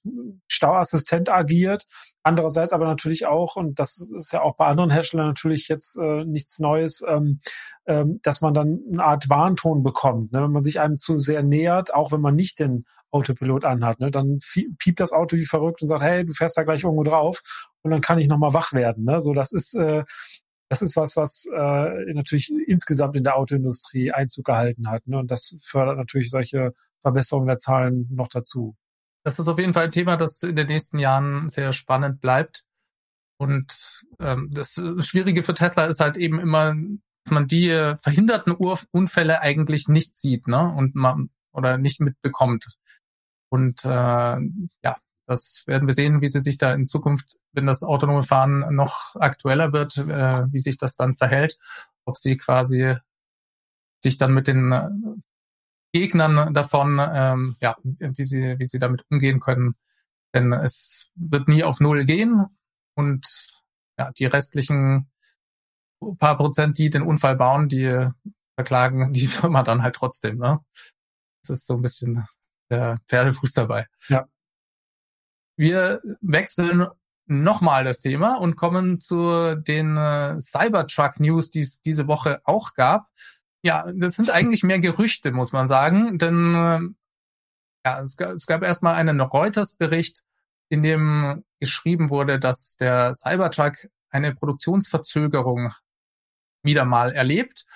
Stauassistent 0.49 1.29
agiert. 1.29 1.85
Andererseits 2.25 2.73
aber 2.73 2.87
natürlich 2.87 3.27
auch, 3.27 3.57
und 3.57 3.79
das 3.79 4.11
ist 4.15 4.33
ja 4.33 4.43
auch 4.43 4.57
bei 4.57 4.67
anderen 4.67 4.91
Herstellern 4.91 5.29
natürlich 5.29 5.69
jetzt 5.69 5.97
äh, 5.97 6.25
nichts 6.25 6.59
Neues, 6.59 7.03
ähm, 7.07 7.41
ähm, 7.87 8.19
dass 8.23 8.41
man 8.41 8.55
dann 8.55 8.81
eine 8.93 9.05
Art 9.05 9.31
Warnton 9.31 9.83
bekommt. 9.83 10.33
Ne? 10.33 10.43
Wenn 10.43 10.53
man 10.53 10.65
sich 10.65 10.81
einem 10.81 10.97
zu 10.97 11.17
sehr 11.17 11.45
nähert, 11.45 11.95
auch 11.95 12.11
wenn 12.11 12.21
man 12.21 12.35
nicht 12.35 12.59
den 12.59 12.85
Autopilot 13.11 13.65
anhat. 13.65 14.01
Ne? 14.01 14.11
Dann 14.11 14.39
piept 14.79 15.01
das 15.01 15.13
Auto 15.13 15.37
wie 15.37 15.47
verrückt 15.47 15.81
und 15.83 15.89
sagt, 15.89 16.03
hey, 16.03 16.25
du 16.25 16.33
fährst 16.33 16.57
da 16.57 16.63
gleich 16.63 16.85
irgendwo 16.85 17.05
drauf 17.05 17.41
und 17.83 17.91
dann 17.91 18.01
kann 18.01 18.19
ich 18.19 18.29
nochmal 18.29 18.53
wach 18.53 18.73
werden. 18.73 19.05
Ne? 19.05 19.21
So, 19.21 19.33
das 19.33 19.53
ist, 19.53 19.75
äh, 19.75 20.05
das 20.69 20.83
ist 20.83 20.97
was, 20.97 21.17
was 21.17 21.47
äh, 21.47 22.13
natürlich 22.13 22.53
insgesamt 22.67 23.17
in 23.17 23.25
der 23.25 23.37
Autoindustrie 23.37 24.13
Einzug 24.13 24.45
gehalten 24.45 24.91
hat. 24.91 25.07
Ne? 25.07 25.19
Und 25.19 25.31
das 25.31 25.57
fördert 25.63 25.97
natürlich 25.97 26.31
solche 26.31 26.75
Verbesserungen 27.03 27.49
der 27.49 27.59
Zahlen 27.59 28.09
noch 28.11 28.29
dazu. 28.29 28.77
Das 29.25 29.39
ist 29.39 29.49
auf 29.49 29.59
jeden 29.59 29.73
Fall 29.73 29.85
ein 29.85 29.93
Thema, 29.93 30.17
das 30.17 30.43
in 30.43 30.57
den 30.57 30.69
nächsten 30.69 30.99
Jahren 30.99 31.49
sehr 31.49 31.73
spannend 31.73 32.21
bleibt. 32.21 32.65
Und 33.39 34.05
ähm, 34.21 34.51
das 34.53 34.75
Schwierige 35.01 35.43
für 35.43 35.55
Tesla 35.55 35.87
ist 35.87 36.01
halt 36.01 36.17
eben 36.17 36.41
immer, 36.41 36.75
dass 37.25 37.33
man 37.33 37.47
die 37.47 37.69
verhinderten 38.01 38.53
Unfälle 38.53 39.41
eigentlich 39.41 39.89
nicht 39.89 40.17
sieht, 40.17 40.49
ne? 40.49 40.75
Und 40.75 40.95
man 40.95 41.31
oder 41.59 41.77
nicht 41.77 42.01
mitbekommt. 42.01 42.67
Und 43.51 43.85
äh, 43.85 43.89
ja, 43.89 44.97
das 45.27 45.65
werden 45.67 45.87
wir 45.87 45.95
sehen, 45.95 46.23
wie 46.23 46.29
sie 46.29 46.41
sich 46.41 46.57
da 46.57 46.73
in 46.73 46.87
Zukunft, 46.87 47.39
wenn 47.53 47.67
das 47.67 47.83
autonome 47.83 48.23
Fahren 48.23 48.75
noch 48.75 49.15
aktueller 49.17 49.73
wird, 49.73 49.99
äh, 49.99 50.51
wie 50.53 50.59
sich 50.59 50.79
das 50.79 50.97
dann 50.97 51.17
verhält, 51.17 51.59
ob 52.07 52.17
sie 52.17 52.39
quasi 52.39 52.97
sich 54.03 54.17
dann 54.17 54.33
mit 54.33 54.47
den 54.47 54.73
äh, 54.73 54.89
Gegnern 55.93 56.55
davon, 56.55 57.01
ähm, 57.01 57.57
ja, 57.61 57.77
wie 57.83 58.25
sie, 58.25 58.59
wie 58.59 58.65
sie 58.65 58.79
damit 58.79 59.05
umgehen 59.11 59.41
können. 59.41 59.75
Denn 60.35 60.53
es 60.53 61.11
wird 61.15 61.49
nie 61.49 61.65
auf 61.65 61.81
Null 61.81 62.05
gehen 62.05 62.47
und 62.95 63.27
ja, 63.99 64.13
die 64.13 64.27
restlichen 64.27 65.11
paar 66.19 66.37
Prozent, 66.37 66.79
die 66.79 66.91
den 66.91 67.03
Unfall 67.03 67.37
bauen, 67.37 67.69
die 67.69 68.09
verklagen 68.55 69.13
die 69.13 69.27
Firma 69.29 69.63
dann 69.63 69.83
halt 69.83 69.97
trotzdem. 69.97 70.39
Ne? 70.39 70.61
Das 71.43 71.51
ist 71.51 71.67
so 71.67 71.75
ein 71.75 71.83
bisschen 71.83 72.27
der 72.71 73.01
Pferdefuß 73.09 73.53
dabei. 73.53 73.87
Ja. 74.09 74.27
Wir 75.57 76.01
wechseln 76.21 76.87
nochmal 77.27 77.85
das 77.85 78.01
Thema 78.01 78.37
und 78.37 78.57
kommen 78.57 79.01
zu 79.01 79.57
den 79.57 79.97
äh, 79.97 80.41
Cybertruck 80.41 81.21
News, 81.21 81.51
die 81.51 81.61
es 81.61 81.81
diese 81.81 82.07
Woche 82.07 82.41
auch 82.45 82.75
gab. 82.75 83.09
Ja, 83.63 83.91
das 83.93 84.15
sind 84.15 84.31
eigentlich 84.31 84.63
mehr 84.63 84.79
Gerüchte, 84.79 85.33
muss 85.33 85.53
man 85.53 85.67
sagen, 85.67 86.19
denn 86.19 86.55
äh, 86.55 86.81
ja, 87.85 88.01
es 88.01 88.17
gab, 88.17 88.33
es 88.33 88.47
gab 88.47 88.63
erstmal 88.63 88.95
einen 88.95 89.21
Reuters-Bericht, 89.21 90.23
in 90.71 90.83
dem 90.83 91.45
geschrieben 91.61 92.11
wurde, 92.11 92.39
dass 92.39 92.77
der 92.77 93.15
Cybertruck 93.15 93.89
eine 94.11 94.35
Produktionsverzögerung 94.35 95.73
wieder 96.63 96.85
mal 96.85 97.13
erlebt. 97.13 97.67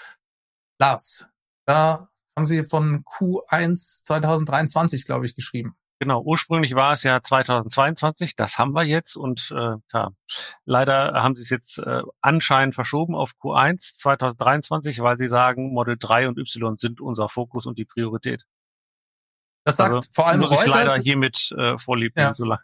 Lars, 0.79 1.27
da 1.67 2.12
haben 2.37 2.47
Sie 2.47 2.65
von 2.65 3.05
Q1 3.05 4.05
2023, 4.05 5.05
glaube 5.05 5.27
ich, 5.27 5.35
geschrieben. 5.35 5.77
Genau, 6.03 6.21
ursprünglich 6.21 6.75
war 6.75 6.95
es 6.95 7.05
ja 7.05 7.23
2022, 7.23 8.35
das 8.35 8.59
haben 8.59 8.73
wir 8.73 8.83
jetzt 8.83 9.15
und 9.15 9.55
äh, 9.57 9.77
ja, 9.93 10.11
leider 10.65 11.13
haben 11.15 11.37
sie 11.37 11.43
es 11.43 11.51
jetzt 11.51 11.79
äh, 11.79 12.03
anscheinend 12.21 12.75
verschoben 12.75 13.15
auf 13.15 13.35
Q1 13.41 13.99
2023, 14.01 14.99
weil 14.99 15.17
sie 15.17 15.29
sagen, 15.29 15.73
Model 15.73 15.97
3 15.97 16.27
und 16.27 16.39
Y 16.39 16.77
sind 16.77 17.01
unser 17.01 17.29
Fokus 17.29 17.67
und 17.67 17.79
die 17.79 17.85
Priorität. 17.85 18.47
Das 19.65 19.77
sagt 19.77 19.95
also, 19.95 20.09
vor 20.13 20.27
allem 20.27 20.41
muss 20.41 20.51
Reuters. 20.51 20.67
Ich 20.67 20.75
leider 20.75 20.97
hiermit 20.97 21.55
äh, 21.57 21.79
vorlieb 21.79 22.19
ja. 22.19 22.35
so 22.35 22.47
lange. 22.47 22.63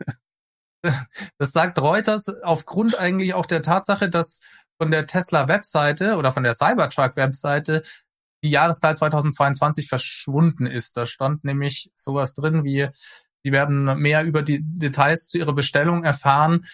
Das 1.39 1.53
sagt 1.53 1.81
Reuters 1.81 2.29
aufgrund 2.43 2.99
eigentlich 2.99 3.35
auch 3.35 3.47
der 3.47 3.63
Tatsache, 3.63 4.09
dass 4.09 4.43
von 4.81 4.91
der 4.93 5.07
Tesla-Webseite 5.07 6.17
oder 6.17 6.33
von 6.33 6.45
der 6.45 6.55
Cybertruck-Webseite 6.55 7.83
die 8.45 8.51
Jahreszahl 8.51 8.97
2022 8.97 9.89
verschwunden 9.89 10.67
ist. 10.67 10.97
Da 10.97 11.07
stand 11.07 11.45
nämlich 11.45 11.91
sowas 11.95 12.35
drin 12.35 12.65
wie, 12.65 12.89
die 13.45 13.53
werden 13.53 13.85
mehr 14.01 14.25
über 14.25 14.43
die 14.43 14.61
Details 14.63 15.29
zu 15.29 15.39
ihrer 15.39 15.55
Bestellung 15.55 16.05
erfahren, 16.05 16.67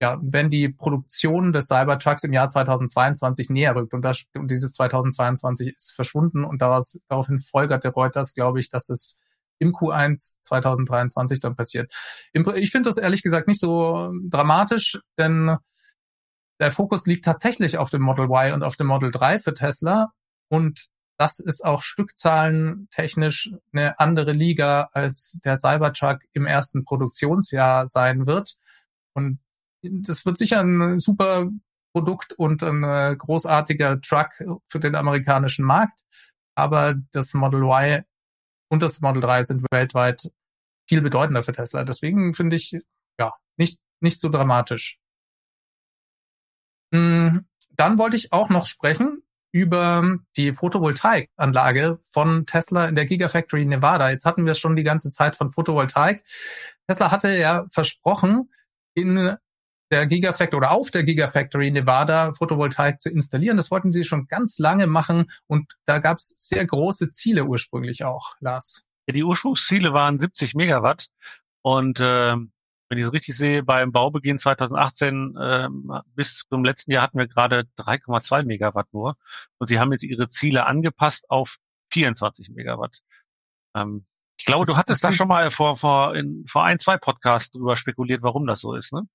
ja, 0.00 0.18
wenn 0.20 0.50
die 0.50 0.68
Produktion 0.68 1.52
des 1.52 1.68
Cybertrucks 1.68 2.24
im 2.24 2.32
Jahr 2.32 2.48
2022 2.48 3.50
näher 3.50 3.76
rückt. 3.76 3.94
Und, 3.94 4.02
das, 4.02 4.24
und 4.34 4.50
dieses 4.50 4.72
2022 4.72 5.68
ist 5.68 5.92
verschwunden 5.92 6.44
und 6.44 6.60
daraus, 6.60 6.98
daraufhin 7.08 7.38
folgerte 7.38 7.90
Reuters, 7.90 8.34
glaube 8.34 8.58
ich, 8.58 8.68
dass 8.68 8.88
es 8.88 9.18
im 9.60 9.72
Q1 9.72 10.38
2023 10.42 11.38
dann 11.38 11.54
passiert. 11.54 11.94
Ich 12.32 12.72
finde 12.72 12.88
das 12.88 12.98
ehrlich 12.98 13.22
gesagt 13.22 13.46
nicht 13.46 13.60
so 13.60 14.12
dramatisch, 14.28 14.98
denn 15.18 15.56
der 16.58 16.70
Fokus 16.72 17.06
liegt 17.06 17.24
tatsächlich 17.24 17.78
auf 17.78 17.90
dem 17.90 18.02
Model 18.02 18.24
Y 18.24 18.54
und 18.54 18.64
auf 18.64 18.76
dem 18.76 18.88
Model 18.88 19.12
3 19.12 19.38
für 19.38 19.54
Tesla. 19.54 20.12
Und 20.48 20.88
das 21.18 21.38
ist 21.38 21.64
auch 21.64 21.82
stückzahlentechnisch 21.82 23.52
eine 23.72 23.98
andere 23.98 24.32
Liga, 24.32 24.88
als 24.92 25.38
der 25.44 25.56
Cybertruck 25.56 26.20
im 26.32 26.46
ersten 26.46 26.84
Produktionsjahr 26.84 27.86
sein 27.86 28.26
wird. 28.26 28.56
Und 29.14 29.40
das 29.82 30.24
wird 30.24 30.38
sicher 30.38 30.60
ein 30.60 30.98
super 30.98 31.48
Produkt 31.94 32.32
und 32.32 32.62
ein 32.62 32.82
äh, 32.84 33.14
großartiger 33.16 34.00
Truck 34.00 34.30
für 34.66 34.80
den 34.80 34.94
amerikanischen 34.94 35.66
Markt. 35.66 36.00
Aber 36.54 36.94
das 37.12 37.34
Model 37.34 37.62
Y 37.62 38.04
und 38.70 38.82
das 38.82 39.00
Model 39.00 39.20
3 39.20 39.42
sind 39.42 39.66
weltweit 39.70 40.32
viel 40.88 41.02
bedeutender 41.02 41.42
für 41.42 41.52
Tesla. 41.52 41.84
Deswegen 41.84 42.34
finde 42.34 42.56
ich, 42.56 42.76
ja, 43.18 43.32
nicht, 43.56 43.78
nicht 44.00 44.18
so 44.18 44.28
dramatisch. 44.28 44.98
Hm, 46.92 47.46
dann 47.70 47.98
wollte 47.98 48.16
ich 48.16 48.32
auch 48.32 48.48
noch 48.48 48.66
sprechen 48.66 49.21
über 49.52 50.18
die 50.36 50.52
Photovoltaikanlage 50.52 51.98
von 52.00 52.46
Tesla 52.46 52.86
in 52.86 52.96
der 52.96 53.06
Gigafactory 53.06 53.66
Nevada. 53.66 54.10
Jetzt 54.10 54.24
hatten 54.24 54.46
wir 54.46 54.54
schon 54.54 54.76
die 54.76 54.82
ganze 54.82 55.10
Zeit 55.10 55.36
von 55.36 55.50
Photovoltaik. 55.50 56.24
Tesla 56.88 57.10
hatte 57.10 57.36
ja 57.36 57.66
versprochen, 57.68 58.50
in 58.94 59.36
der 59.90 60.06
Gigafactory 60.06 60.56
oder 60.56 60.70
auf 60.72 60.90
der 60.90 61.04
Gigafactory 61.04 61.70
Nevada 61.70 62.32
Photovoltaik 62.32 63.00
zu 63.00 63.10
installieren. 63.10 63.58
Das 63.58 63.70
wollten 63.70 63.92
sie 63.92 64.04
schon 64.04 64.26
ganz 64.26 64.58
lange 64.58 64.86
machen 64.86 65.30
und 65.46 65.74
da 65.84 65.98
gab 65.98 66.16
es 66.16 66.34
sehr 66.36 66.64
große 66.66 67.10
Ziele 67.10 67.44
ursprünglich 67.44 68.04
auch, 68.04 68.34
Lars. 68.40 68.82
Ja, 69.06 69.12
die 69.12 69.22
Ursprungsziele 69.22 69.92
waren 69.92 70.18
70 70.18 70.54
Megawatt 70.54 71.08
und 71.60 72.00
äh, 72.00 72.36
wenn 72.92 72.98
ich 72.98 73.06
es 73.06 73.12
richtig 73.14 73.38
sehe, 73.38 73.62
beim 73.62 73.90
Baubeginn 73.90 74.38
2018 74.38 75.34
äh, 75.34 75.68
bis 76.14 76.44
zum 76.46 76.62
letzten 76.62 76.92
Jahr 76.92 77.04
hatten 77.04 77.16
wir 77.16 77.26
gerade 77.26 77.66
3,2 77.78 78.44
Megawatt 78.44 78.92
nur. 78.92 79.16
Und 79.56 79.68
sie 79.68 79.78
haben 79.78 79.92
jetzt 79.92 80.02
ihre 80.02 80.28
Ziele 80.28 80.66
angepasst 80.66 81.30
auf 81.30 81.56
24 81.90 82.50
Megawatt. 82.50 82.98
Ähm, 83.74 84.04
ich 84.38 84.44
glaube, 84.44 84.66
das, 84.66 84.74
du 84.74 84.78
hattest 84.78 85.02
da 85.02 85.10
schon 85.10 85.28
mal 85.28 85.50
vor, 85.50 85.78
vor, 85.78 86.14
in, 86.14 86.44
vor 86.46 86.64
ein, 86.64 86.78
zwei 86.78 86.98
Podcasts 86.98 87.52
drüber 87.52 87.78
spekuliert, 87.78 88.22
warum 88.22 88.46
das 88.46 88.60
so 88.60 88.74
ist, 88.74 88.92
ne? 88.92 89.08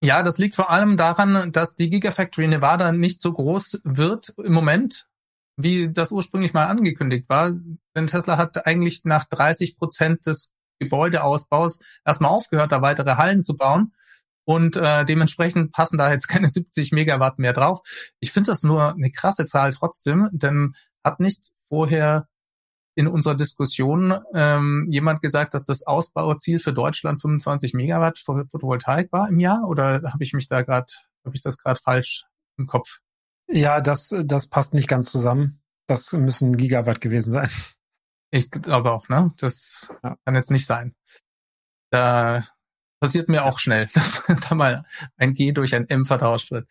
Ja, 0.00 0.22
das 0.22 0.38
liegt 0.38 0.54
vor 0.54 0.70
allem 0.70 0.96
daran, 0.96 1.50
dass 1.50 1.74
die 1.74 1.90
Gigafactory 1.90 2.46
Nevada 2.46 2.92
nicht 2.92 3.18
so 3.18 3.32
groß 3.32 3.80
wird 3.82 4.34
im 4.38 4.52
Moment, 4.52 5.08
wie 5.56 5.92
das 5.92 6.12
ursprünglich 6.12 6.52
mal 6.52 6.66
angekündigt 6.66 7.28
war. 7.28 7.58
Denn 7.96 8.06
Tesla 8.06 8.36
hat 8.36 8.68
eigentlich 8.68 9.00
nach 9.02 9.24
30 9.24 9.76
Prozent 9.76 10.26
des 10.26 10.52
Gebäudeausbaus 10.78 11.80
erstmal 12.04 12.30
aufgehört, 12.30 12.72
da 12.72 12.82
weitere 12.82 13.16
Hallen 13.16 13.42
zu 13.42 13.56
bauen. 13.56 13.94
Und 14.44 14.76
äh, 14.76 15.04
dementsprechend 15.04 15.72
passen 15.72 15.98
da 15.98 16.10
jetzt 16.10 16.28
keine 16.28 16.48
70 16.48 16.92
Megawatt 16.92 17.38
mehr 17.38 17.52
drauf. 17.52 17.80
Ich 18.20 18.32
finde 18.32 18.50
das 18.50 18.62
nur 18.62 18.94
eine 18.94 19.10
krasse 19.10 19.46
Zahl 19.46 19.72
trotzdem, 19.72 20.30
denn 20.32 20.74
hat 21.04 21.20
nicht 21.20 21.50
vorher 21.68 22.28
in 22.94 23.06
unserer 23.06 23.36
Diskussion 23.36 24.12
ähm, 24.34 24.86
jemand 24.90 25.22
gesagt, 25.22 25.54
dass 25.54 25.64
das 25.64 25.86
Ausbauziel 25.86 26.58
für 26.58 26.72
Deutschland 26.72 27.20
25 27.20 27.72
Megawatt 27.72 28.18
Photovoltaik 28.18 29.12
war 29.12 29.28
im 29.28 29.38
Jahr? 29.38 29.68
Oder 29.68 30.02
habe 30.12 30.24
ich 30.24 30.32
mich 30.32 30.48
da 30.48 30.62
gerade, 30.62 30.86
habe 31.24 31.36
ich 31.36 31.40
das 31.40 31.58
gerade 31.58 31.80
falsch 31.80 32.24
im 32.56 32.66
Kopf? 32.66 32.98
Ja, 33.46 33.80
das, 33.80 34.14
das 34.24 34.48
passt 34.48 34.74
nicht 34.74 34.88
ganz 34.88 35.12
zusammen. 35.12 35.60
Das 35.86 36.12
müssen 36.12 36.56
Gigawatt 36.56 37.00
gewesen 37.00 37.30
sein. 37.30 37.48
Ich 38.30 38.50
glaube 38.50 38.92
auch, 38.92 39.08
ne? 39.08 39.32
Das 39.38 39.88
ja. 40.02 40.16
kann 40.24 40.34
jetzt 40.34 40.50
nicht 40.50 40.66
sein. 40.66 40.94
Da 41.90 42.44
passiert 43.00 43.28
mir 43.28 43.44
auch 43.44 43.58
schnell, 43.58 43.88
dass 43.94 44.22
da 44.26 44.54
mal 44.54 44.84
ein 45.16 45.34
G 45.34 45.52
durch 45.52 45.74
ein 45.74 45.88
M 45.88 46.04
vertauscht 46.04 46.50
wird. 46.50 46.68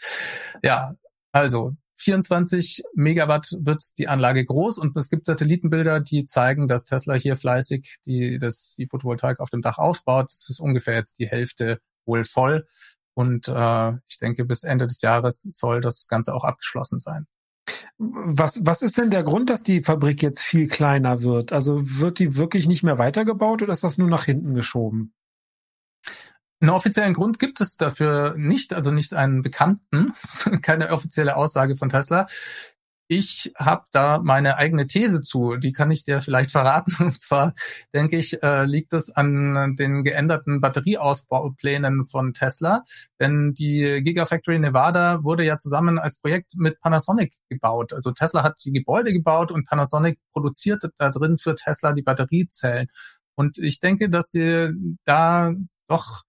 Ja, 0.64 0.96
also 1.32 1.76
24 2.00 2.84
Megawatt 2.94 3.58
wird 3.60 3.82
die 3.98 4.08
Anlage 4.08 4.46
groß 4.46 4.78
und 4.78 4.96
es 4.98 5.10
gibt 5.10 5.26
Satellitenbilder, 5.26 6.00
die 6.00 6.26
zeigen, 6.26 6.68
dass 6.68 6.86
Tesla 6.86 7.16
hier 7.16 7.36
fleißig 7.36 7.98
die, 8.06 8.38
das, 8.38 8.76
die 8.78 8.88
Photovoltaik 8.88 9.40
auf 9.40 9.50
dem 9.50 9.64
Dach 9.64 9.80
aufbaut. 9.80 10.32
Es 10.32 10.50
ist 10.50 10.60
ungefähr 10.60 10.94
jetzt 10.94 11.18
die 11.18 11.28
Hälfte 11.28 11.80
wohl 12.06 12.24
voll. 12.24 12.68
Und 13.16 13.48
äh, 13.48 13.94
ich 14.08 14.20
denke, 14.20 14.46
bis 14.46 14.64
Ende 14.64 14.86
des 14.86 15.02
Jahres 15.02 15.42
soll 15.42 15.82
das 15.82 16.08
Ganze 16.08 16.36
auch 16.36 16.44
abgeschlossen 16.44 17.00
sein. 17.00 17.26
Was, 17.98 18.66
was 18.66 18.82
ist 18.82 18.98
denn 18.98 19.10
der 19.10 19.24
Grund, 19.24 19.50
dass 19.50 19.64
die 19.64 19.84
Fabrik 19.84 20.22
jetzt 20.22 20.42
viel 20.42 20.68
kleiner 20.68 21.22
wird? 21.22 21.52
Also 21.52 21.82
wird 21.84 22.20
die 22.20 22.36
wirklich 22.36 22.68
nicht 22.68 22.84
mehr 22.84 22.98
weitergebaut 22.98 23.62
oder 23.62 23.74
ist 23.74 23.84
das 23.84 23.98
nur 23.98 24.10
nach 24.10 24.26
hinten 24.26 24.54
geschoben? 24.54 25.14
Einen 26.60 26.72
offiziellen 26.72 27.14
Grund 27.14 27.38
gibt 27.38 27.62
es 27.62 27.78
dafür 27.78 28.34
nicht, 28.36 28.74
also 28.74 28.92
nicht 28.92 29.14
einen 29.14 29.44
bekannten, 29.44 30.14
keine 30.62 30.92
offizielle 30.92 31.36
Aussage 31.36 31.76
von 31.76 31.90
Tesla. 31.90 32.26
Ich 33.10 33.54
habe 33.58 33.86
da 33.92 34.20
meine 34.22 34.58
eigene 34.58 34.86
These 34.86 35.22
zu, 35.22 35.56
die 35.56 35.72
kann 35.72 35.92
ich 35.92 36.04
dir 36.04 36.22
vielleicht 36.22 36.52
verraten. 36.58 36.96
Und 37.00 37.22
zwar 37.22 37.54
denke 37.94 38.18
ich, 38.18 38.42
äh, 38.44 38.66
liegt 38.66 38.94
es 38.94 39.10
an 39.10 39.76
den 39.78 40.04
geänderten 40.04 40.60
Batterieausbauplänen 40.60 42.06
von 42.06 42.34
Tesla. 42.34 42.84
Denn 43.20 43.54
die 43.54 44.02
Gigafactory 44.04 44.60
Nevada 44.60 45.24
wurde 45.24 45.46
ja 45.46 45.58
zusammen 45.58 46.00
als 46.00 46.20
Projekt 46.20 46.56
mit 46.58 46.80
Panasonic 46.82 47.34
gebaut. 47.50 47.94
Also 47.94 48.12
Tesla 48.12 48.44
hat 48.44 48.60
die 48.66 48.74
Gebäude 48.74 49.14
gebaut 49.14 49.52
und 49.52 49.68
Panasonic 49.68 50.20
produziert 50.34 50.84
da 50.98 51.10
drin 51.10 51.38
für 51.38 51.56
Tesla 51.56 51.94
die 51.94 52.04
Batteriezellen. 52.04 52.88
Und 53.36 53.58
ich 53.58 53.80
denke, 53.80 54.10
dass 54.10 54.32
sie 54.32 54.72
da 55.06 55.54
doch 55.88 56.24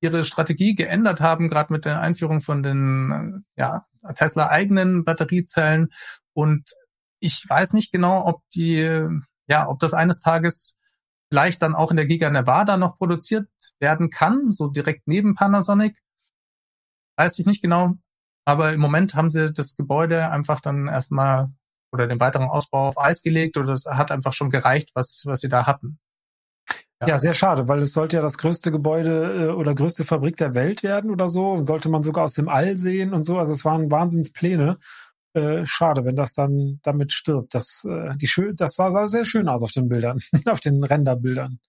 ihre 0.00 0.24
Strategie 0.24 0.74
geändert 0.74 1.20
haben, 1.20 1.48
gerade 1.48 1.72
mit 1.72 1.84
der 1.84 2.00
Einführung 2.00 2.40
von 2.40 2.62
den 2.62 3.44
ja, 3.56 3.82
Tesla 4.14 4.48
eigenen 4.48 5.04
Batteriezellen. 5.04 5.92
Und 6.34 6.70
ich 7.20 7.44
weiß 7.48 7.72
nicht 7.72 7.92
genau, 7.92 8.26
ob 8.26 8.42
die, 8.54 9.08
ja, 9.48 9.68
ob 9.68 9.78
das 9.78 9.94
eines 9.94 10.20
Tages 10.20 10.78
vielleicht 11.28 11.62
dann 11.62 11.74
auch 11.74 11.90
in 11.90 11.96
der 11.96 12.06
Giga 12.06 12.30
Nevada 12.30 12.76
noch 12.76 12.96
produziert 12.96 13.48
werden 13.80 14.10
kann, 14.10 14.52
so 14.52 14.68
direkt 14.68 15.06
neben 15.06 15.34
Panasonic. 15.34 15.96
Weiß 17.16 17.38
ich 17.38 17.46
nicht 17.46 17.62
genau. 17.62 17.94
Aber 18.44 18.72
im 18.72 18.80
Moment 18.80 19.14
haben 19.14 19.30
sie 19.30 19.52
das 19.52 19.76
Gebäude 19.76 20.30
einfach 20.30 20.60
dann 20.60 20.88
erstmal 20.88 21.50
oder 21.92 22.06
den 22.06 22.20
weiteren 22.20 22.48
Ausbau 22.48 22.88
auf 22.88 22.98
Eis 22.98 23.22
gelegt 23.22 23.56
oder 23.56 23.72
es 23.72 23.86
hat 23.86 24.12
einfach 24.12 24.32
schon 24.32 24.50
gereicht, 24.50 24.90
was, 24.94 25.22
was 25.24 25.40
sie 25.40 25.48
da 25.48 25.66
hatten. 25.66 25.98
Ja. 27.06 27.14
ja. 27.14 27.18
sehr 27.18 27.34
schade, 27.34 27.68
weil 27.68 27.78
es 27.78 27.92
sollte 27.92 28.16
ja 28.16 28.22
das 28.22 28.38
größte 28.38 28.70
Gebäude 28.70 29.48
äh, 29.48 29.52
oder 29.52 29.74
größte 29.74 30.04
Fabrik 30.04 30.36
der 30.36 30.54
Welt 30.54 30.82
werden 30.82 31.10
oder 31.10 31.28
so. 31.28 31.64
Sollte 31.64 31.88
man 31.88 32.02
sogar 32.02 32.24
aus 32.24 32.34
dem 32.34 32.48
All 32.48 32.76
sehen 32.76 33.12
und 33.12 33.24
so. 33.24 33.38
Also 33.38 33.52
es 33.52 33.64
waren 33.64 33.90
Wahnsinnspläne. 33.90 34.78
Äh, 35.34 35.66
schade, 35.66 36.04
wenn 36.04 36.16
das 36.16 36.32
dann 36.32 36.80
damit 36.82 37.12
stirbt. 37.12 37.54
Das, 37.54 37.84
äh, 37.86 38.10
die 38.16 38.26
schön, 38.26 38.56
das 38.56 38.74
sah, 38.74 38.90
sah 38.90 39.06
sehr 39.06 39.26
schön 39.26 39.48
aus 39.48 39.62
auf 39.62 39.72
den 39.72 39.88
Bildern, 39.88 40.18
auf 40.46 40.60
den 40.60 40.82
Renderbildern. 40.82 41.60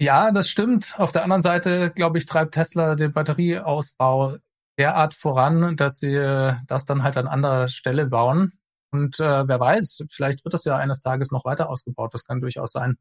Ja, 0.00 0.30
das 0.30 0.48
stimmt. 0.48 0.94
Auf 0.98 1.12
der 1.12 1.24
anderen 1.24 1.42
Seite, 1.42 1.90
glaube 1.90 2.16
ich, 2.16 2.24
treibt 2.24 2.54
Tesla 2.54 2.94
den 2.94 3.12
Batterieausbau 3.12 4.38
derart 4.78 5.12
voran, 5.12 5.76
dass 5.76 5.98
sie 5.98 6.14
äh, 6.14 6.54
das 6.66 6.86
dann 6.86 7.02
halt 7.02 7.18
an 7.18 7.28
anderer 7.28 7.68
Stelle 7.68 8.06
bauen. 8.06 8.54
Und 8.92 9.20
äh, 9.20 9.46
wer 9.46 9.60
weiß, 9.60 10.06
vielleicht 10.10 10.42
wird 10.44 10.54
das 10.54 10.64
ja 10.64 10.76
eines 10.78 11.02
Tages 11.02 11.30
noch 11.30 11.44
weiter 11.44 11.68
ausgebaut. 11.68 12.14
Das 12.14 12.24
kann 12.24 12.40
durchaus 12.40 12.72
sein. 12.72 12.96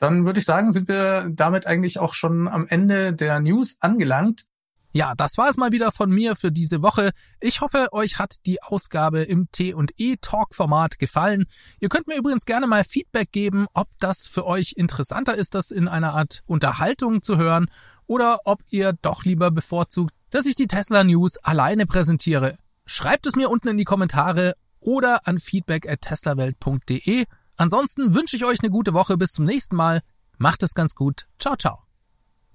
Dann 0.00 0.24
würde 0.24 0.40
ich 0.40 0.46
sagen, 0.46 0.72
sind 0.72 0.88
wir 0.88 1.28
damit 1.30 1.66
eigentlich 1.66 1.98
auch 1.98 2.14
schon 2.14 2.48
am 2.48 2.66
Ende 2.66 3.12
der 3.12 3.38
News 3.38 3.76
angelangt. 3.80 4.46
Ja, 4.92 5.14
das 5.14 5.38
war 5.38 5.48
es 5.48 5.56
mal 5.56 5.70
wieder 5.70 5.92
von 5.92 6.10
mir 6.10 6.34
für 6.34 6.50
diese 6.50 6.82
Woche. 6.82 7.10
Ich 7.38 7.60
hoffe, 7.60 7.88
euch 7.92 8.18
hat 8.18 8.34
die 8.46 8.60
Ausgabe 8.60 9.20
im 9.20 9.48
T&E 9.52 10.16
Talk 10.20 10.54
Format 10.54 10.98
gefallen. 10.98 11.44
Ihr 11.78 11.88
könnt 11.88 12.08
mir 12.08 12.16
übrigens 12.16 12.44
gerne 12.44 12.66
mal 12.66 12.82
Feedback 12.82 13.30
geben, 13.30 13.66
ob 13.72 13.88
das 14.00 14.26
für 14.26 14.46
euch 14.46 14.72
interessanter 14.74 15.36
ist, 15.36 15.54
das 15.54 15.70
in 15.70 15.86
einer 15.86 16.14
Art 16.14 16.42
Unterhaltung 16.46 17.22
zu 17.22 17.36
hören 17.36 17.66
oder 18.06 18.40
ob 18.46 18.62
ihr 18.70 18.94
doch 19.00 19.24
lieber 19.24 19.52
bevorzugt, 19.52 20.12
dass 20.30 20.46
ich 20.46 20.56
die 20.56 20.66
Tesla 20.66 21.04
News 21.04 21.36
alleine 21.36 21.86
präsentiere. 21.86 22.56
Schreibt 22.84 23.26
es 23.26 23.36
mir 23.36 23.48
unten 23.48 23.68
in 23.68 23.78
die 23.78 23.84
Kommentare 23.84 24.54
oder 24.80 25.20
an 25.28 25.38
feedback 25.38 25.88
at 25.88 26.00
teslawelt.de. 26.00 27.26
Ansonsten 27.60 28.14
wünsche 28.14 28.36
ich 28.36 28.46
euch 28.46 28.60
eine 28.62 28.70
gute 28.70 28.94
Woche. 28.94 29.18
Bis 29.18 29.32
zum 29.32 29.44
nächsten 29.44 29.76
Mal. 29.76 30.00
Macht 30.38 30.62
es 30.62 30.72
ganz 30.72 30.94
gut. 30.94 31.26
Ciao, 31.38 31.56
ciao. 31.56 31.80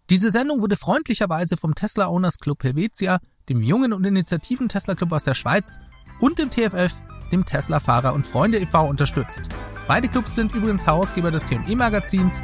Diese 0.10 0.32
Sendung 0.32 0.64
wurde 0.64 0.78
freundlicherweise 0.78 1.58
vom 1.58 1.76
Tesla 1.76 2.08
Owners 2.08 2.40
Club 2.40 2.64
Helvetia, 2.64 3.20
dem 3.48 3.62
Jungen 3.62 3.94
und 3.94 4.04
Initiativen 4.04 4.68
Tesla 4.68 4.96
Club 4.96 5.12
aus 5.12 5.24
der 5.24 5.36
Schweiz 5.36 5.78
und 6.20 6.40
dem 6.40 6.50
TFF, 6.50 7.04
dem 7.32 7.46
Tesla 7.46 7.80
Fahrer 7.80 8.16
und 8.16 8.26
Freunde 8.26 8.58
e.V. 8.58 8.88
unterstützt. 8.88 9.50
Beide 9.88 10.08
Clubs 10.08 10.34
sind 10.34 10.56
übrigens 10.56 10.88
Herausgeber 10.88 11.30
des 11.30 11.46
TME 11.46 11.76
Magazins. 11.76 12.42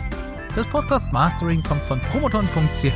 Das 0.56 0.67
Podcast 0.67 1.12
Mastering 1.12 1.63
kommt 1.63 1.82
von 1.82 2.00
promoton.ch. 2.00 2.93